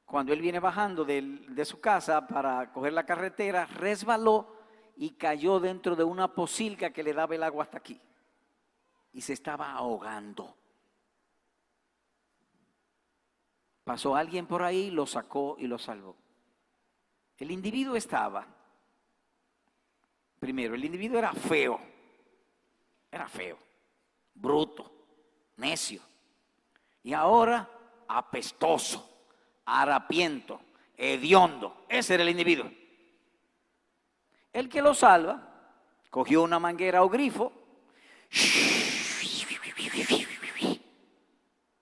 [0.05, 4.57] Cuando él viene bajando de, su casa para coger la carretera, resbaló
[4.97, 8.01] y cayó dentro de una posilga que le daba el agua hasta aquí.
[9.13, 10.57] Y se estaba ahogando.
[13.85, 16.20] Pasó alguien por ahí, lo sacó y lo salvó.
[17.41, 18.45] El individuo estaba,
[20.39, 21.81] primero, el individuo era feo,
[23.11, 23.57] era feo,
[24.35, 24.91] bruto,
[25.57, 26.03] necio.
[27.01, 27.67] Y ahora
[28.07, 29.25] apestoso,
[29.65, 30.61] harapiento,
[30.95, 31.83] hediondo.
[31.89, 32.71] Ese era el individuo.
[34.53, 35.73] El que lo salva,
[36.11, 37.51] cogió una manguera o grifo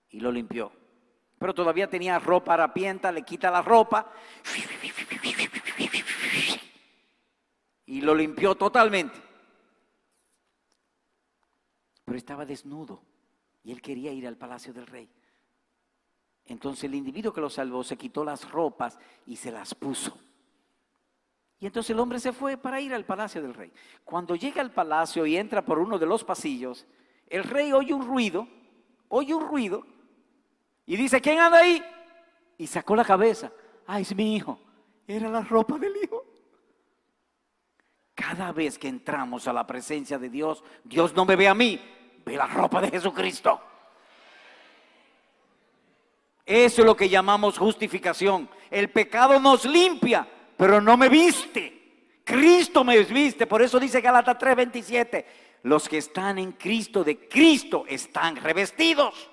[0.08, 0.72] y lo limpió.
[1.38, 4.10] Pero todavía tenía ropa harapienta, le quita la ropa
[7.90, 9.30] y lo limpió totalmente
[12.10, 13.00] pero estaba desnudo
[13.62, 15.08] y él quería ir al palacio del rey.
[16.44, 20.18] Entonces el individuo que lo salvó se quitó las ropas y se las puso.
[21.60, 23.72] Y entonces el hombre se fue para ir al palacio del rey.
[24.04, 26.84] Cuando llega al palacio y entra por uno de los pasillos,
[27.28, 28.48] el rey oye un ruido,
[29.08, 29.86] oye un ruido
[30.86, 31.80] y dice, ¿quién anda ahí?
[32.58, 33.52] Y sacó la cabeza.
[33.86, 34.58] Ah, es mi hijo.
[35.06, 36.29] Era la ropa del hijo.
[38.20, 41.80] Cada vez que entramos a la presencia de Dios, Dios no me ve a mí,
[42.24, 43.58] ve la ropa de Jesucristo.
[46.44, 48.50] Eso es lo que llamamos justificación.
[48.70, 52.20] El pecado nos limpia, pero no me viste.
[52.22, 53.46] Cristo me viste.
[53.46, 55.24] Por eso dice Galata 3:27.
[55.62, 59.30] Los que están en Cristo, de Cristo, están revestidos.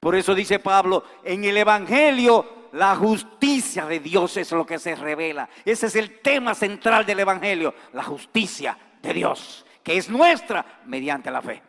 [0.00, 4.94] Por eso dice Pablo, en el Evangelio la justicia de Dios es lo que se
[4.94, 5.48] revela.
[5.64, 11.30] Ese es el tema central del Evangelio, la justicia de Dios que es nuestra mediante
[11.30, 11.62] la fe.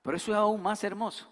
[0.00, 1.28] Pero eso es aún más hermoso.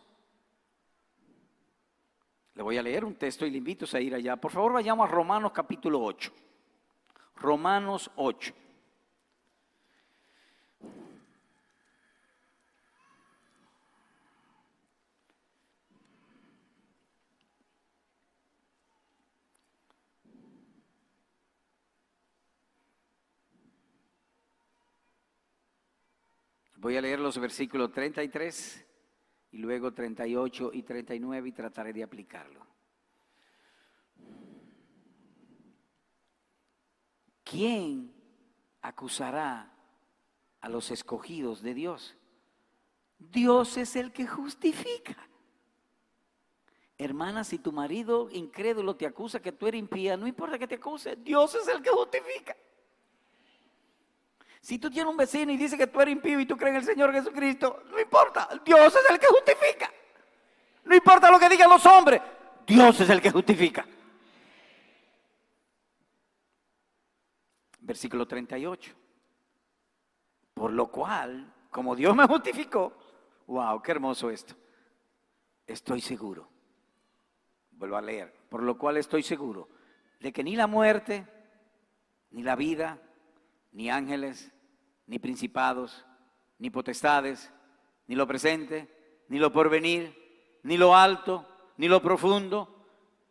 [2.55, 4.35] Le voy a leer un texto y le invito a ir allá.
[4.35, 6.33] Por favor, vayamos a Romanos capítulo 8.
[7.37, 8.53] Romanos 8.
[26.85, 28.87] Voy a leer los versículos 33
[29.53, 32.61] y luego 38 y 39 y trataré de aplicarlo.
[37.43, 38.13] ¿Quién
[38.83, 39.73] acusará
[40.61, 42.19] a los escogidos de Dios?
[43.19, 45.17] Dios es el que justifica.
[46.99, 50.75] Hermana, si tu marido incrédulo te acusa que tú eres impía, no importa que te
[50.75, 52.55] acuse, Dios es el que justifica.
[54.65, 56.77] Si tú tienes un vecino y dice que tú eres impío y tú crees en
[56.77, 59.91] el Señor Jesucristo, no importa, Dios es el que justifica.
[60.85, 62.23] No importa lo que digan los hombres,
[62.67, 63.85] Dios es el que justifica.
[67.81, 68.95] Versículo 38.
[70.55, 72.97] Por lo cual, como Dios me justificó,
[73.47, 74.55] wow, qué hermoso esto.
[75.67, 76.49] Estoy seguro.
[77.73, 78.33] Vuelvo a leer.
[78.49, 79.69] Por lo cual estoy seguro
[80.21, 81.27] de que ni la muerte,
[82.31, 82.99] ni la vida,
[83.73, 84.54] ni ángeles,
[85.07, 86.05] ni principados,
[86.59, 87.53] ni potestades,
[88.07, 88.89] ni lo presente,
[89.29, 90.15] ni lo porvenir,
[90.63, 91.47] ni lo alto,
[91.77, 92.75] ni lo profundo,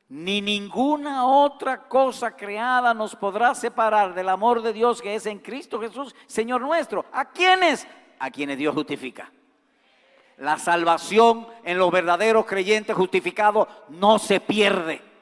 [0.09, 5.39] ni ninguna otra cosa creada nos podrá separar del amor de Dios que es en
[5.39, 7.05] Cristo Jesús, Señor nuestro.
[7.11, 7.87] ¿A quiénes?
[8.19, 9.31] A quienes Dios justifica.
[10.37, 15.12] La salvación en los verdaderos creyentes justificados no se pierde.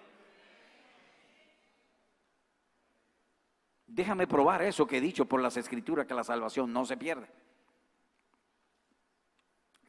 [3.93, 7.29] Déjame probar eso que he dicho por las escrituras, que la salvación no se pierde.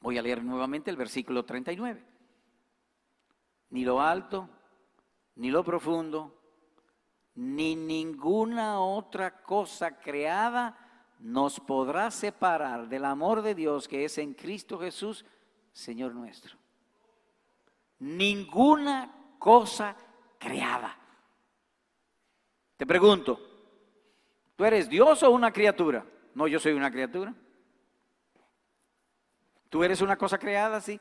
[0.01, 2.05] Voy a leer nuevamente el versículo 39.
[3.71, 4.49] Ni lo alto,
[5.37, 6.37] ni lo profundo,
[7.37, 10.77] ni ninguna otra cosa creada
[11.21, 15.25] nos podrá separar del amor de Dios que es en Cristo Jesús,
[15.73, 16.59] Señor nuestro.
[18.01, 19.97] Ninguna cosa
[20.41, 20.99] creada.
[22.77, 23.52] Te pregunto,
[24.63, 26.05] ¿tú eres Dios o una criatura?
[26.37, 27.35] No, yo soy una criatura.
[29.69, 30.81] ¿Tú eres una cosa creada?
[30.81, 31.01] Sí.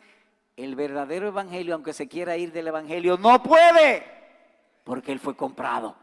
[0.58, 4.04] El verdadero evangelio, aunque se quiera ir del evangelio, no puede,
[4.84, 5.96] porque él fue comprado.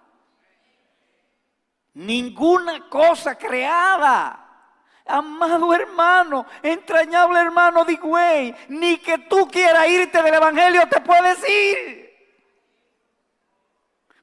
[1.95, 4.71] Ninguna cosa creada.
[5.05, 11.39] Amado hermano, entrañable hermano de güey, ni que tú quieras irte del Evangelio te puedes
[11.49, 12.08] ir.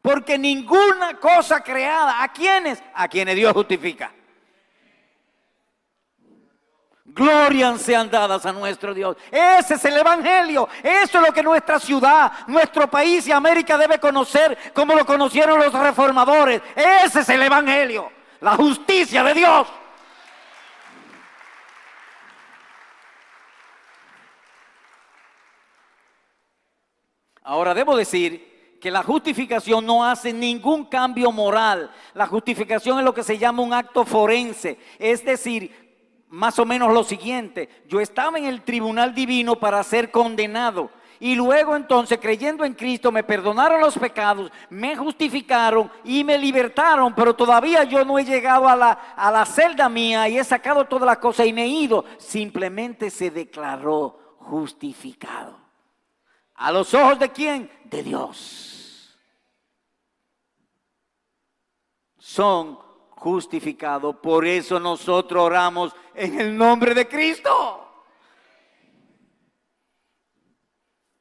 [0.06, 2.80] Porque ninguna cosa creada, ¿a quiénes?
[2.94, 4.12] A quienes Dios justifica.
[7.06, 9.18] Glorias sean dadas a nuestro Dios.
[9.32, 10.70] Ese es el Evangelio.
[10.84, 15.58] Eso es lo que nuestra ciudad, nuestro país y América debe conocer como lo conocieron
[15.58, 16.62] los reformadores.
[16.76, 18.12] Ese es el Evangelio.
[18.42, 19.68] La justicia de Dios.
[27.42, 31.92] Ahora debo decir que la justificación no hace ningún cambio moral.
[32.14, 34.78] La justificación es lo que se llama un acto forense.
[35.00, 35.86] Es decir,
[36.30, 40.90] más o menos lo siguiente, yo estaba en el tribunal divino para ser condenado.
[41.20, 47.16] Y luego entonces, creyendo en Cristo, me perdonaron los pecados, me justificaron y me libertaron,
[47.16, 50.86] pero todavía yo no he llegado a la, a la celda mía y he sacado
[50.86, 52.04] todas las cosas y me he ido.
[52.18, 55.65] Simplemente se declaró justificado.
[56.56, 57.70] ¿A los ojos de quién?
[57.86, 59.18] De Dios.
[62.18, 62.76] Son
[63.10, 64.22] justificado.
[64.22, 67.82] Por eso nosotros oramos en el nombre de Cristo.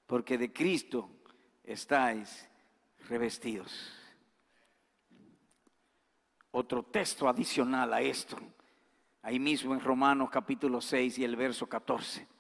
[0.07, 1.11] Porque de Cristo
[1.65, 2.49] estáis
[3.09, 3.93] revestidos.
[6.53, 8.39] Otro texto adicional a esto,
[9.23, 12.34] ahí mismo en Romanos capítulo 6 y el verso 14.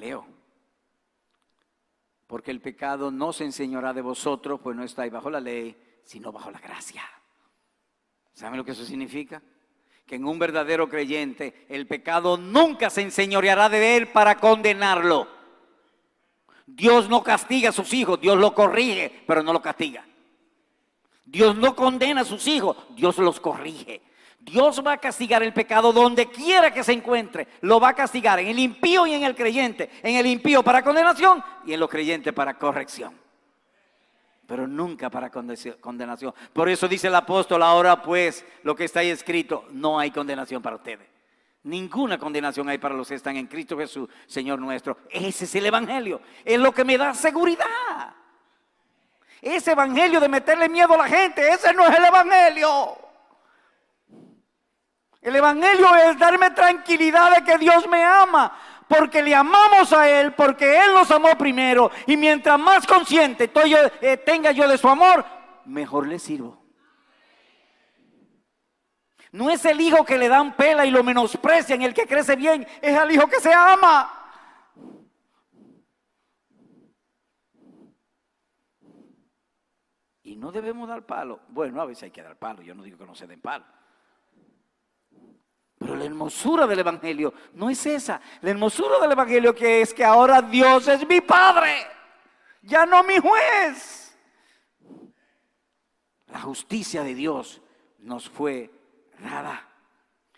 [0.00, 0.40] Leo
[2.30, 6.30] porque el pecado no se enseñará de vosotros, pues no estáis bajo la ley, sino
[6.30, 7.02] bajo la gracia.
[8.32, 9.42] ¿Saben lo que eso significa?
[10.06, 15.26] Que en un verdadero creyente el pecado nunca se enseñoreará de él para condenarlo.
[16.68, 20.06] Dios no castiga a sus hijos, Dios lo corrige, pero no lo castiga.
[21.24, 24.02] Dios no condena a sus hijos, Dios los corrige.
[24.40, 27.46] Dios va a castigar el pecado donde quiera que se encuentre.
[27.60, 29.90] Lo va a castigar en el impío y en el creyente.
[30.02, 33.14] En el impío para condenación y en los creyentes para corrección.
[34.46, 36.34] Pero nunca para condenación.
[36.52, 40.62] Por eso dice el apóstol, ahora pues lo que está ahí escrito, no hay condenación
[40.62, 41.06] para ustedes.
[41.62, 44.96] Ninguna condenación hay para los que están en Cristo Jesús, Señor nuestro.
[45.10, 46.22] Ese es el Evangelio.
[46.44, 48.14] Es lo que me da seguridad.
[49.42, 53.09] Ese Evangelio de meterle miedo a la gente, ese no es el Evangelio.
[55.22, 58.56] El Evangelio es darme tranquilidad de que Dios me ama,
[58.88, 63.50] porque le amamos a Él, porque Él nos amó primero, y mientras más consciente
[64.00, 65.24] eh, tenga yo de su amor,
[65.66, 66.58] mejor le sirvo.
[69.32, 72.66] No es el hijo que le dan pela y lo menosprecian, el que crece bien,
[72.80, 74.16] es el hijo que se ama.
[80.22, 81.40] Y no debemos dar palo.
[81.48, 83.66] Bueno, a veces hay que dar palo, yo no digo que no se den palo.
[85.80, 88.20] Pero la hermosura del Evangelio no es esa.
[88.42, 91.74] La hermosura del Evangelio que es que ahora Dios es mi Padre,
[92.60, 94.14] ya no mi juez.
[96.26, 97.62] La justicia de Dios
[97.98, 98.70] nos fue
[99.20, 99.70] dada,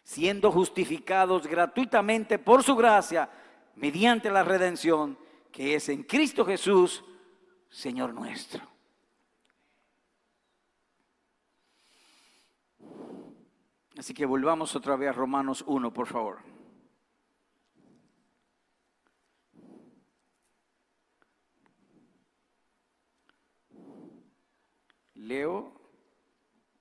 [0.05, 3.29] siendo justificados gratuitamente por su gracia
[3.75, 5.19] mediante la redención
[5.51, 7.05] que es en Cristo Jesús,
[7.69, 8.72] Señor nuestro.
[14.03, 16.39] Así que volvamos otra vez a Romanos 1, por favor.
[25.15, 25.73] Leo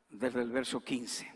[0.10, 1.32] desde el verso 15.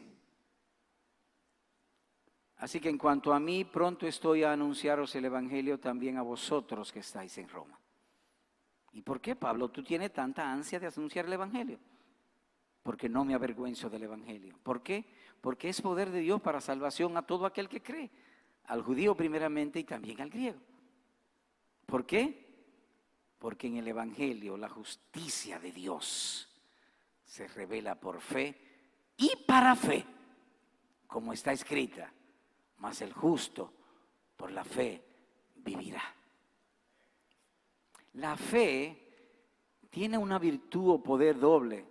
[2.57, 6.91] Así que en cuanto a mí, pronto estoy a anunciaros el Evangelio también a vosotros
[6.91, 7.79] que estáis en Roma.
[8.93, 11.77] ¿Y por qué, Pablo, tú tienes tanta ansia de anunciar el Evangelio?
[12.81, 14.57] Porque no me avergüenzo del Evangelio.
[14.63, 15.05] ¿Por qué?
[15.41, 18.09] Porque es poder de Dios para salvación a todo aquel que cree,
[18.65, 20.59] al judío primeramente y también al griego.
[21.85, 22.45] ¿Por qué?
[23.37, 26.49] Porque en el Evangelio la justicia de Dios
[27.23, 28.55] se revela por fe
[29.17, 30.05] y para fe,
[31.07, 32.11] como está escrita,
[32.77, 33.71] mas el justo
[34.35, 35.03] por la fe
[35.55, 36.03] vivirá.
[38.13, 39.05] La fe
[39.89, 41.85] tiene una virtud o poder doble.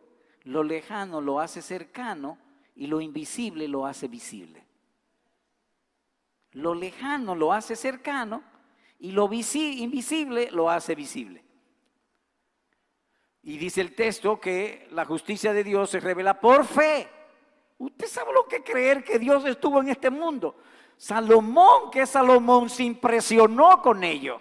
[0.44, 2.38] Lo lejano lo hace cercano
[2.74, 4.64] y lo invisible lo hace visible.
[6.52, 8.42] Lo lejano lo hace cercano
[8.98, 11.44] y lo invisible lo hace visible.
[13.42, 17.08] Y dice el texto que la justicia de Dios se revela por fe.
[17.76, 20.56] Usted sabe lo que creer que Dios estuvo en este mundo.
[20.96, 24.40] Salomón, que Salomón, se impresionó con ello.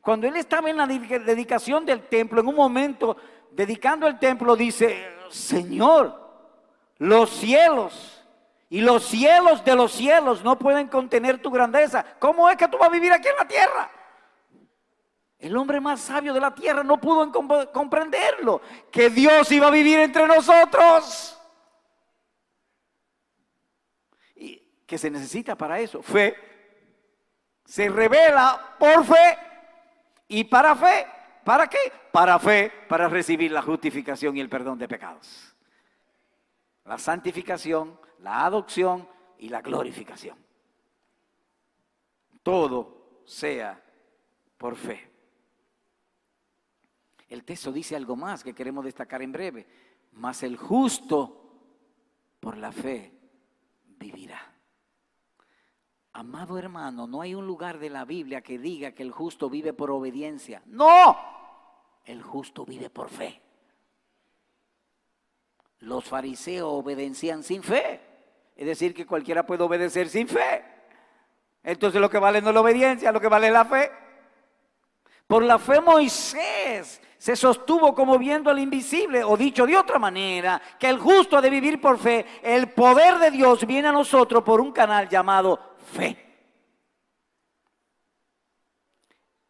[0.00, 3.16] Cuando él estaba en la dedicación del templo, en un momento
[3.50, 6.27] dedicando el templo, dice, Señor,
[6.98, 8.18] los cielos
[8.68, 12.04] y los cielos de los cielos no pueden contener tu grandeza.
[12.18, 13.90] ¿Cómo es que tú vas a vivir aquí en la tierra?
[15.38, 17.30] El hombre más sabio de la tierra no pudo
[17.72, 21.40] comprenderlo, que Dios iba a vivir entre nosotros.
[24.34, 26.02] ¿Y qué se necesita para eso?
[26.02, 26.36] Fe.
[27.64, 29.38] Se revela por fe
[30.26, 31.06] y para fe.
[31.44, 31.78] ¿Para qué?
[32.10, 35.47] Para fe, para recibir la justificación y el perdón de pecados.
[36.88, 40.38] La santificación, la adopción y la glorificación.
[42.42, 43.84] Todo sea
[44.56, 45.12] por fe.
[47.28, 49.66] El texto dice algo más que queremos destacar en breve.
[50.12, 51.60] Mas el justo
[52.40, 53.12] por la fe
[53.98, 54.40] vivirá.
[56.14, 59.74] Amado hermano, no hay un lugar de la Biblia que diga que el justo vive
[59.74, 60.62] por obediencia.
[60.64, 61.14] No,
[62.06, 63.42] el justo vive por fe.
[65.80, 68.00] Los fariseos obedecían sin fe.
[68.56, 70.64] Es decir, que cualquiera puede obedecer sin fe.
[71.62, 73.90] Entonces lo que vale no es la obediencia, lo que vale es la fe.
[75.26, 80.60] Por la fe Moisés se sostuvo como viendo al invisible, o dicho de otra manera,
[80.78, 84.42] que el justo ha de vivir por fe, el poder de Dios viene a nosotros
[84.42, 86.24] por un canal llamado fe.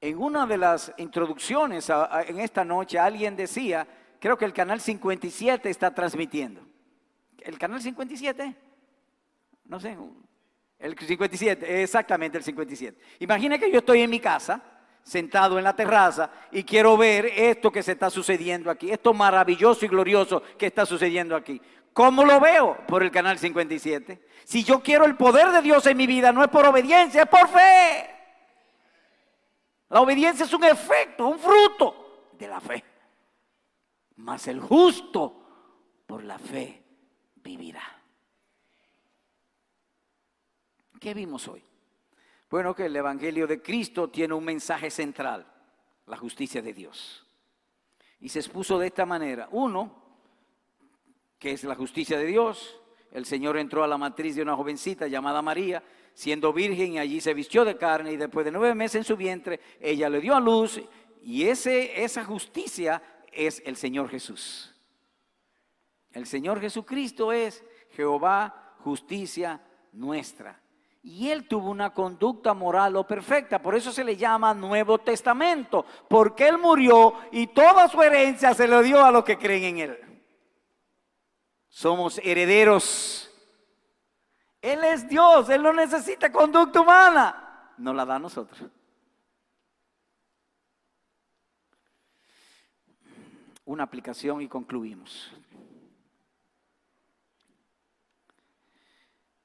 [0.01, 1.91] En una de las introducciones
[2.27, 3.87] en esta noche alguien decía,
[4.19, 6.63] creo que el canal 57 está transmitiendo.
[7.41, 8.55] ¿El canal 57?
[9.67, 9.97] No sé,
[10.79, 12.99] el 57, exactamente el 57.
[13.21, 14.63] Imagina que yo estoy en mi casa
[15.03, 19.85] sentado en la terraza y quiero ver esto que se está sucediendo aquí, esto maravilloso
[19.85, 21.61] y glorioso que está sucediendo aquí.
[21.93, 22.77] ¿Cómo lo veo?
[22.87, 24.23] Por el canal 57.
[24.45, 27.29] Si yo quiero el poder de Dios en mi vida, no es por obediencia, es
[27.29, 28.15] por fe.
[29.89, 32.85] La obediencia es un efecto, un fruto de la fe.
[34.19, 36.83] Mas el justo por la fe
[37.37, 38.03] vivirá.
[41.01, 41.63] ¿Qué vimos hoy?
[42.51, 45.47] Bueno, que el Evangelio de Cristo tiene un mensaje central,
[46.07, 47.27] la justicia de Dios.
[48.21, 49.49] Y se expuso de esta manera.
[49.53, 50.03] Uno,
[51.39, 52.81] que es la justicia de Dios.
[53.13, 57.21] El Señor entró a la matriz de una jovencita llamada María, siendo virgen, y allí
[57.21, 60.35] se vistió de carne, y después de nueve meses en su vientre, ella le dio
[60.35, 60.81] a luz,
[61.23, 63.01] y ese, esa justicia
[63.33, 64.75] es el Señor Jesús.
[66.13, 69.61] El Señor Jesucristo es Jehová, justicia
[69.93, 70.61] nuestra.
[71.03, 75.87] Y él tuvo una conducta moral o perfecta, por eso se le llama Nuevo Testamento,
[76.09, 79.79] porque él murió y toda su herencia se le dio a los que creen en
[79.79, 80.23] él.
[81.69, 83.31] Somos herederos.
[84.61, 88.65] Él es Dios, él no necesita conducta humana, nos la da a nosotros.
[93.69, 95.31] Una aplicación y concluimos.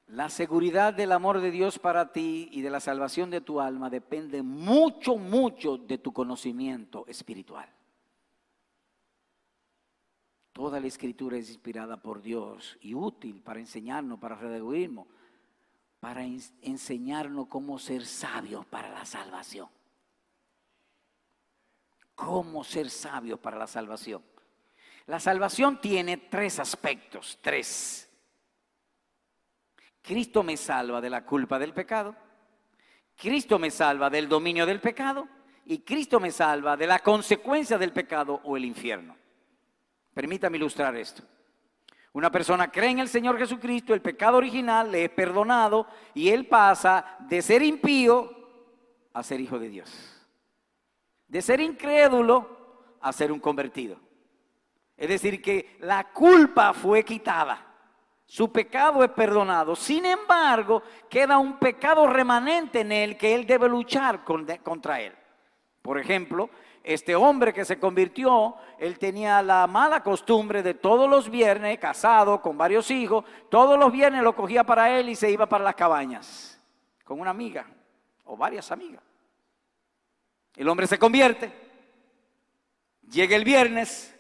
[0.08, 3.90] La seguridad del amor de Dios para ti y de la salvación de tu alma
[3.90, 7.68] depende mucho, mucho de tu conocimiento espiritual.
[10.54, 15.06] Toda la escritura es inspirada por Dios y útil para enseñarnos, para redarguirnos,
[16.00, 19.68] para enseñarnos cómo ser sabios para la salvación.
[22.16, 24.24] Cómo ser sabios para la salvación.
[25.06, 28.10] La salvación tiene tres aspectos, tres.
[30.02, 32.16] Cristo me salva de la culpa del pecado,
[33.16, 35.28] Cristo me salva del dominio del pecado
[35.66, 39.16] y Cristo me salva de la consecuencia del pecado o el infierno.
[40.14, 41.24] Permítame ilustrar esto.
[42.14, 46.48] Una persona cree en el Señor Jesucristo, el pecado original le es perdonado y él
[46.48, 48.30] pasa de ser impío
[49.14, 50.13] a ser hijo de Dios.
[51.34, 52.48] De ser incrédulo
[53.02, 53.98] a ser un convertido.
[54.96, 57.66] Es decir, que la culpa fue quitada.
[58.24, 59.76] Su pecado es perdonado.
[59.76, 65.12] Sin embargo, queda un pecado remanente en él que él debe luchar contra él.
[65.82, 66.52] Por ejemplo,
[66.84, 72.44] este hombre que se convirtió, él tenía la mala costumbre de todos los viernes, casado
[72.44, 75.74] con varios hijos, todos los viernes lo cogía para él y se iba para las
[75.74, 76.62] cabañas
[77.04, 77.66] con una amiga
[78.24, 79.13] o varias amigas.
[80.56, 81.64] El hombre se convierte
[83.14, 84.16] Llega el viernes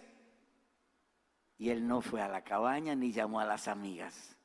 [1.57, 4.35] y él no fue a la cabaña ni llamó a las amigas.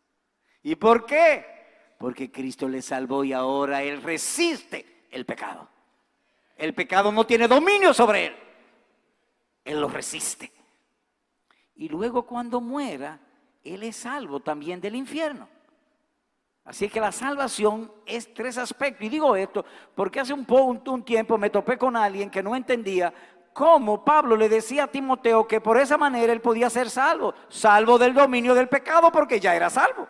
[0.62, 1.94] ¿Y por qué?
[1.98, 5.68] Porque Cristo le salvó y ahora él resiste el pecado.
[6.56, 8.36] El pecado no tiene dominio sobre él.
[9.64, 10.52] Él lo resiste.
[11.74, 13.20] Y luego cuando muera,
[13.64, 15.48] él es salvo también del infierno.
[16.68, 19.06] Así que la salvación es tres aspectos.
[19.06, 19.64] Y digo esto
[19.94, 20.46] porque hace un,
[20.86, 23.12] un tiempo me topé con alguien que no entendía
[23.54, 27.98] cómo Pablo le decía a Timoteo que por esa manera él podía ser salvo, salvo
[27.98, 30.06] del dominio del pecado porque ya era salvo.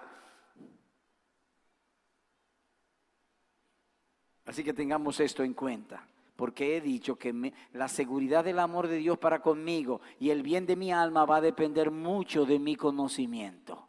[4.44, 6.04] Así que tengamos esto en cuenta,
[6.34, 10.66] porque he dicho que la seguridad del amor de Dios para conmigo y el bien
[10.66, 13.87] de mi alma va a depender mucho de mi conocimiento,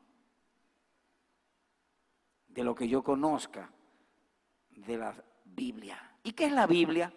[2.59, 3.69] de lo que yo conozca
[4.71, 5.97] de la Biblia.
[6.23, 7.09] ¿Y qué es la Biblia?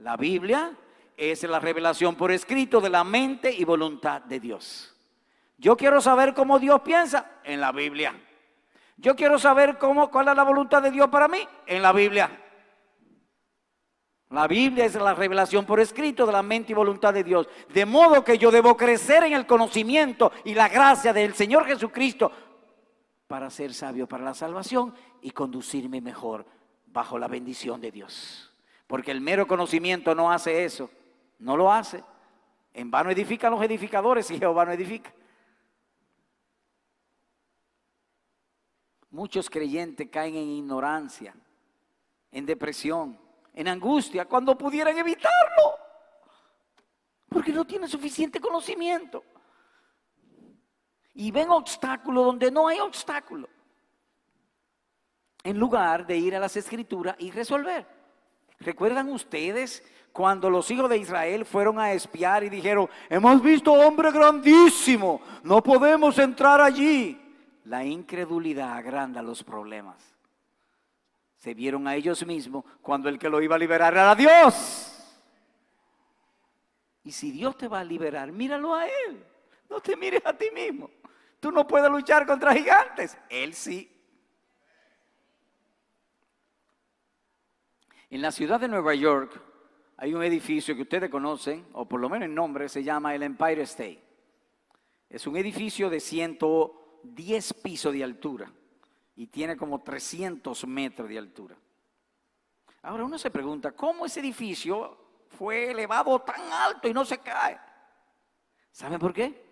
[0.00, 0.70] La Biblia
[1.16, 4.94] es la revelación por escrito de la mente y voluntad de Dios.
[5.56, 8.22] Yo quiero saber cómo Dios piensa en la Biblia.
[8.98, 12.42] Yo quiero saber cómo, cuál es la voluntad de Dios para mí en la Biblia.
[14.28, 17.48] La Biblia es la revelación por escrito de la mente y voluntad de Dios.
[17.72, 22.30] De modo que yo debo crecer en el conocimiento y la gracia del Señor Jesucristo
[23.26, 26.46] para ser sabio para la salvación y conducirme mejor
[26.86, 28.54] bajo la bendición de Dios.
[28.86, 30.90] Porque el mero conocimiento no hace eso.
[31.38, 32.02] No lo hace.
[32.72, 35.12] En vano edifican los edificadores y Jehová no edifica.
[39.10, 41.34] Muchos creyentes caen en ignorancia,
[42.30, 43.18] en depresión
[43.56, 45.78] en angustia, cuando pudieran evitarlo.
[47.28, 49.24] Porque no tienen suficiente conocimiento.
[51.16, 53.48] Y ven obstáculos donde no hay obstáculo.
[55.42, 57.86] En lugar de ir a las escrituras y resolver.
[58.60, 64.12] ¿Recuerdan ustedes cuando los hijos de Israel fueron a espiar y dijeron, hemos visto hombre
[64.12, 67.20] grandísimo, no podemos entrar allí?
[67.64, 70.16] La incredulidad agranda los problemas
[71.46, 74.92] se vieron a ellos mismos cuando el que lo iba a liberar era Dios.
[77.04, 79.24] Y si Dios te va a liberar, míralo a Él.
[79.68, 80.90] No te mires a ti mismo.
[81.40, 83.16] Tú no puedes luchar contra gigantes.
[83.28, 83.92] Él sí.
[88.08, 89.40] En la ciudad de Nueva York
[89.96, 93.22] hay un edificio que ustedes conocen, o por lo menos el nombre, se llama el
[93.22, 94.02] Empire State.
[95.08, 98.52] Es un edificio de 110 pisos de altura
[99.14, 101.56] y tiene como 300 metros de altura.
[102.82, 107.58] Ahora uno se pregunta, ¿cómo ese edificio fue elevado tan alto y no se cae?
[108.70, 109.45] ¿Saben por qué?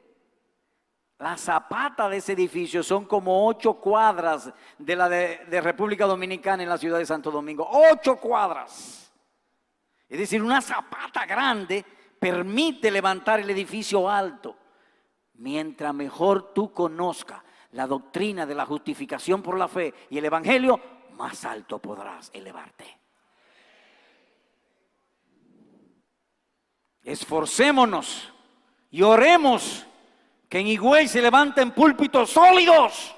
[1.19, 6.69] La zapata de ese edificio son como ocho cuadras de la de, República Dominicana en
[6.69, 7.69] la ciudad de Santo Domingo.
[7.71, 9.13] Ocho cuadras.
[10.09, 11.85] Es decir, una zapata grande
[12.19, 14.57] permite levantar el edificio alto.
[15.35, 17.43] Mientras mejor tú conozcas
[17.73, 20.81] la doctrina de la justificación por la fe y el Evangelio,
[21.13, 22.99] más alto podrás elevarte.
[27.03, 28.33] Esforcémonos
[28.91, 29.87] y oremos
[30.55, 33.13] que en Higüey se levanten púlpitos sólidos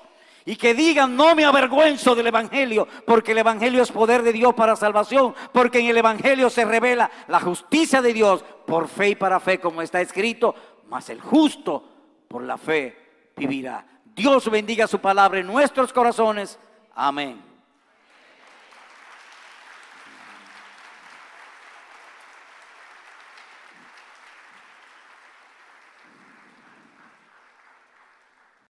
[0.47, 4.55] y que digan, no me avergüenzo del Evangelio, porque el Evangelio es poder de Dios
[4.55, 9.14] para salvación, porque en el Evangelio se revela la justicia de Dios por fe y
[9.16, 10.55] para fe, como está escrito,
[10.89, 13.84] mas el justo por la fe vivirá.
[14.03, 16.59] Dios bendiga su palabra en nuestros corazones.
[16.95, 17.55] Amén.